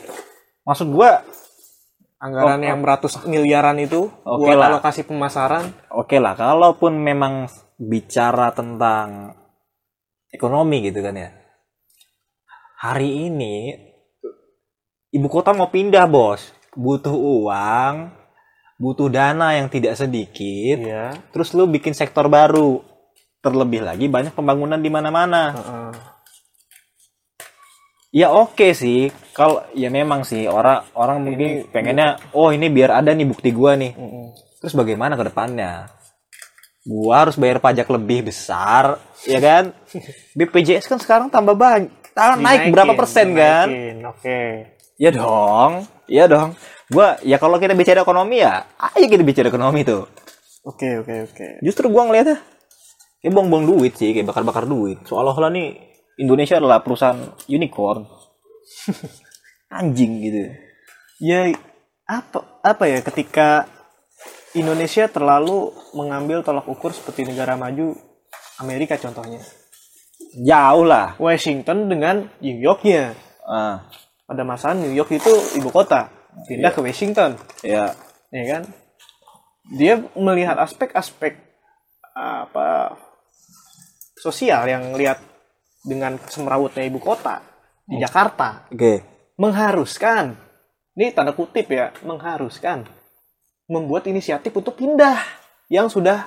Maksud 0.63 0.89
gua 0.89 1.21
anggaran 2.19 2.61
Oh, 2.61 2.67
yang 2.67 2.79
beratus 2.81 3.19
miliaran 3.27 3.77
itu 3.79 4.07
Oke 4.23 4.49
buat 4.49 4.55
lah. 4.57 4.67
alokasi 4.75 5.03
pemasaran 5.03 5.71
oke 5.91 6.15
lah 6.17 6.33
kalaupun 6.33 6.95
memang 6.95 7.47
bicara 7.75 8.55
tentang 8.55 9.35
ekonomi 10.31 10.83
gitu 10.83 10.99
kan 11.03 11.15
ya. 11.15 11.29
Hari 12.79 13.31
ini 13.31 13.71
ibu 15.11 15.27
kota 15.31 15.55
mau 15.55 15.71
pindah, 15.71 16.05
Bos. 16.05 16.51
Butuh 16.75 17.15
uang, 17.15 18.11
butuh 18.75 19.07
dana 19.07 19.55
yang 19.55 19.71
tidak 19.71 19.95
sedikit. 19.95 20.75
iya 20.83 21.15
Terus 21.31 21.55
lu 21.55 21.71
bikin 21.71 21.95
sektor 21.95 22.27
baru. 22.27 22.83
Terlebih 23.39 23.85
lagi 23.85 24.11
banyak 24.11 24.35
pembangunan 24.35 24.81
di 24.81 24.91
mana-mana. 24.91 25.55
Heeh. 25.55 26.14
Ya 28.15 28.31
oke 28.31 28.71
sih, 28.71 29.11
kalau 29.35 29.59
ya 29.75 29.91
memang 29.91 30.23
sih 30.23 30.47
orang 30.47 30.87
orang 30.95 31.19
mungkin 31.19 31.67
pengennya 31.67 32.15
oh 32.31 32.47
ini 32.55 32.71
biar 32.71 33.03
ada 33.03 33.11
nih 33.11 33.27
bukti 33.27 33.51
gua 33.51 33.75
nih. 33.75 33.91
Mm-mm. 33.91 34.31
Terus 34.63 34.71
bagaimana 34.71 35.19
ke 35.19 35.27
depannya? 35.27 35.91
Gua 36.87 37.27
harus 37.27 37.35
bayar 37.35 37.59
pajak 37.59 37.91
lebih 37.91 38.31
besar, 38.31 39.03
ya 39.27 39.39
kan? 39.43 39.75
BPJS 40.39 40.87
kan 40.87 40.95
sekarang 41.03 41.27
tambah 41.27 41.59
banyak, 41.59 41.91
naik 42.15 42.39
Dinaikin, 42.39 42.71
berapa 42.71 42.93
persen 42.95 43.35
kan? 43.35 43.67
dinaikin, 43.67 43.95
oke 44.07 44.39
Ya 44.95 45.11
dong, 45.11 45.83
ya 46.07 46.23
dong. 46.31 46.55
Gua 46.87 47.19
ya 47.19 47.35
kalau 47.35 47.59
kita 47.59 47.75
bicara 47.75 47.99
ekonomi 47.99 48.39
ya, 48.39 48.63
ayo 48.95 49.11
kita 49.11 49.27
bicara 49.27 49.51
ekonomi 49.51 49.83
tuh. 49.83 50.07
oke 50.63 51.03
oke 51.03 51.15
oke 51.35 51.47
Justru 51.59 51.91
gua 51.91 52.07
ngeliatnya 52.07 52.39
kayak 53.19 53.33
buang-buang 53.35 53.75
duit 53.75 53.99
sih, 53.99 54.15
kayak 54.15 54.31
bakar-bakar 54.31 54.63
duit. 54.63 55.03
Seolah-olah 55.03 55.51
nih 55.51 55.94
Indonesia 56.15 56.57
adalah 56.59 56.79
perusahaan 56.79 57.19
unicorn. 57.47 58.07
Anjing 59.75 60.21
gitu. 60.23 60.41
ya 61.19 61.47
apa 62.05 62.61
apa 62.61 62.83
ya 62.85 62.99
ketika 63.01 63.65
Indonesia 64.53 65.09
terlalu 65.09 65.73
mengambil 65.95 66.43
tolak 66.45 66.67
ukur 66.69 66.93
seperti 66.93 67.27
negara 67.27 67.57
maju 67.59 67.95
Amerika 68.61 68.95
contohnya 68.99 69.41
Jauh 70.35 70.83
lah. 70.83 71.15
Washington 71.19 71.87
dengan 71.87 72.27
New 72.43 72.59
Yorknya 72.59 73.15
Ah, 73.45 73.85
pada 74.25 74.41
masa 74.41 74.73
New 74.73 74.89
York 74.89 75.13
itu 75.13 75.33
ibu 75.59 75.69
kota 75.69 76.09
pindah 76.49 76.73
ke 76.73 76.81
Washington 76.81 77.37
ya. 77.61 77.93
ya 78.33 78.43
kan 78.49 78.63
dia 79.77 80.01
melihat 80.17 80.57
aspek-aspek 80.57 81.37
apa 82.15 82.95
sosial 84.17 84.65
yang 84.65 84.93
lihat 84.97 85.21
dengan 85.85 86.17
semrawutnya 86.25 86.83
ibu 86.83 86.97
kota 86.97 87.39
di 87.85 87.97
Jakarta 87.97 88.65
Oke. 88.67 89.05
mengharuskan 89.37 90.33
ini 90.91 91.11
tanda 91.11 91.31
kutip 91.31 91.69
ya 91.69 91.93
mengharuskan 92.01 92.89
membuat 93.65 94.05
inisiatif 94.05 94.49
untuk 94.51 94.73
pindah 94.73 95.21
yang 95.67 95.85
sudah 95.85 96.25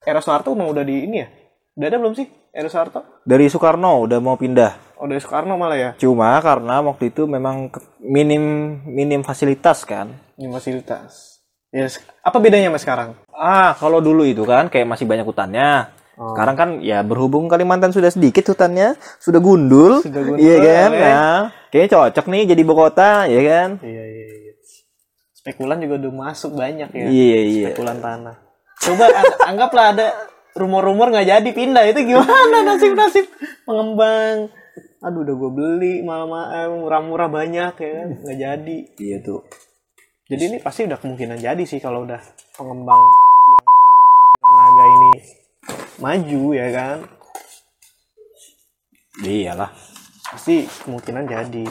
era 0.00 0.20
Soeharto 0.20 0.52
memang 0.52 0.70
udah 0.70 0.84
di 0.84 1.04
ini 1.04 1.16
ya 1.18 1.28
udah 1.74 1.86
ada 1.86 1.96
belum 1.98 2.14
sih 2.14 2.28
era 2.50 2.66
Soeharto 2.66 3.00
Dari 3.22 3.46
Soekarno 3.46 4.00
udah 4.00 4.18
mau 4.18 4.34
pindah. 4.34 4.96
oh 4.96 5.06
dari 5.06 5.20
Soekarno 5.20 5.54
malah 5.54 5.76
ya 5.76 5.90
Cuma 5.96 6.36
karena 6.40 6.80
waktu 6.80 7.08
itu 7.08 7.24
memang 7.24 7.68
minim 7.98 8.42
minim 8.84 9.20
fasilitas 9.20 9.84
kan. 9.84 10.12
ini 10.34 10.48
fasilitas 10.50 11.40
ya 11.68 11.86
se- 11.86 12.02
apa 12.18 12.36
bedanya 12.36 12.68
mas 12.68 12.82
sekarang 12.82 13.14
Ah, 13.30 13.72
kalau 13.72 14.00
dulu 14.00 14.24
itu 14.24 14.42
kan 14.42 14.68
kayak 14.68 14.84
masih 14.84 15.06
banyak 15.06 15.24
hutannya. 15.24 15.88
Oh. 16.20 16.30
Sekarang 16.30 16.52
kan 16.52 16.68
ya 16.78 17.00
berhubung 17.00 17.48
Kalimantan 17.48 17.90
sudah 17.90 18.12
sedikit 18.12 18.44
hutannya, 18.46 18.92
sudah 19.16 19.40
gundul, 19.40 20.04
Sudah 20.04 20.20
gundul, 20.20 20.36
iya 20.36 20.56
kan? 20.58 20.90
eh. 20.92 21.00
Nah, 21.02 21.40
kayaknya 21.66 21.88
cocok 21.90 22.26
nih 22.28 22.42
jadi 22.46 22.60
ibu 22.60 22.74
kota, 22.74 23.10
ya 23.24 23.40
kan? 23.40 23.68
iya 23.80 24.04
iya 24.04 24.26
iya 24.28 24.52
spekulan 25.32 25.80
juga 25.80 25.96
udah 25.98 26.12
masuk 26.12 26.52
banyak 26.52 26.88
ya 26.90 27.04
Iya 27.08 27.40
iya. 27.42 27.66
spekulan 27.66 27.96
tanah 27.98 28.36
coba 28.76 29.04
an- 29.08 29.36
anggaplah 29.50 29.86
ada 29.90 30.06
rumor-rumor 30.52 31.08
nggak 31.08 31.28
jadi 31.30 31.48
pindah 31.50 31.84
itu 31.86 32.04
gimana 32.06 32.60
nasib-nasib 32.68 33.24
pengembang 33.64 34.52
aduh 35.00 35.20
udah 35.22 35.34
gue 35.34 35.50
beli 35.50 35.94
malah 36.00 36.28
murah-murah 36.68 37.28
banyak 37.28 37.72
ya 37.72 37.90
kan 37.94 38.08
nggak 38.20 38.36
jadi 38.38 38.76
Iya 38.98 39.16
tuh. 39.22 39.40
jadi 40.28 40.42
ini 40.44 40.56
pasti 40.60 40.84
udah 40.84 41.00
kemungkinan 41.00 41.40
jadi 41.40 41.62
sih 41.64 41.80
kalau 41.80 42.04
udah 42.04 42.20
pengembang 42.52 43.00
yang 43.48 43.64
tenaga 44.36 44.84
ini 44.86 45.12
maju 46.00 46.42
ya 46.50 46.68
kan 46.68 46.98
Iyalah. 49.20 49.70
pasti 50.26 50.64
kemungkinan 50.80 51.24
jadi 51.24 51.64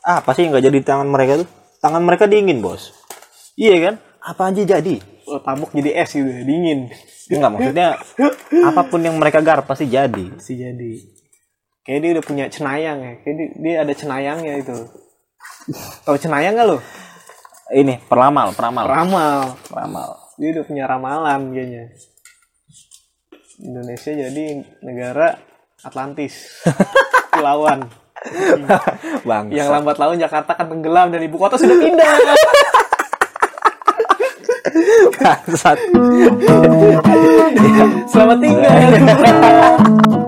Ah, 0.00 0.20
pasti 0.20 0.44
nggak 0.44 0.60
jadi 0.62 0.76
di 0.76 0.84
tangan 0.84 1.08
mereka 1.08 1.40
tuh. 1.40 1.48
Tangan 1.80 2.04
mereka 2.04 2.28
dingin, 2.28 2.60
Bos. 2.60 2.92
Iya 3.56 3.76
kan? 3.80 3.94
Apa 4.20 4.52
aja 4.52 4.60
jadi. 4.68 5.00
Lo 5.24 5.40
tabuk 5.40 5.72
jadi 5.72 5.96
es 5.96 6.12
gitu 6.12 6.28
ya, 6.28 6.44
dingin 6.44 6.92
Enggak 7.24 7.50
maksudnya 7.50 7.96
apa 8.68 8.82
pun 8.84 9.00
yang 9.00 9.16
mereka 9.16 9.40
garap 9.40 9.64
pasti 9.64 9.88
jadi. 9.88 10.28
pasti 10.28 10.54
jadi 10.54 10.92
kayak 11.80 11.98
dia 11.98 12.10
udah 12.12 12.24
punya 12.24 12.44
cenayang 12.46 13.00
ya 13.00 13.12
kayak 13.18 13.32
dia, 13.34 13.48
dia 13.56 13.74
ada 13.80 13.92
cenayangnya 13.94 14.52
itu 14.58 14.76
tahu 16.00 16.16
cenayang 16.18 16.52
gak 16.54 16.64
lo 16.66 16.78
Ini 17.70 18.04
peramal, 18.04 18.52
peramal. 18.52 18.84
ramal 18.84 19.56
Peramal. 19.64 20.08
dia 20.36 20.48
udah 20.52 20.64
punya 20.64 20.84
ramalan 20.84 21.40
kayaknya 21.50 21.84
Indonesia 23.62 24.10
jadi 24.10 24.66
negara 24.82 25.38
Atlantis 25.86 26.50
Kepulauan 27.30 27.86
Bang. 29.28 29.52
yang 29.52 29.68
lambat 29.68 30.00
laun 30.00 30.16
Jakarta 30.16 30.56
kan 30.56 30.66
tenggelam 30.66 31.12
dan 31.12 31.20
ibu 31.20 31.36
kota 31.36 31.60
sudah 31.60 31.76
pindah 31.76 32.14
bangsat. 35.20 35.78
selamat 38.10 38.38
tinggal 38.40 38.72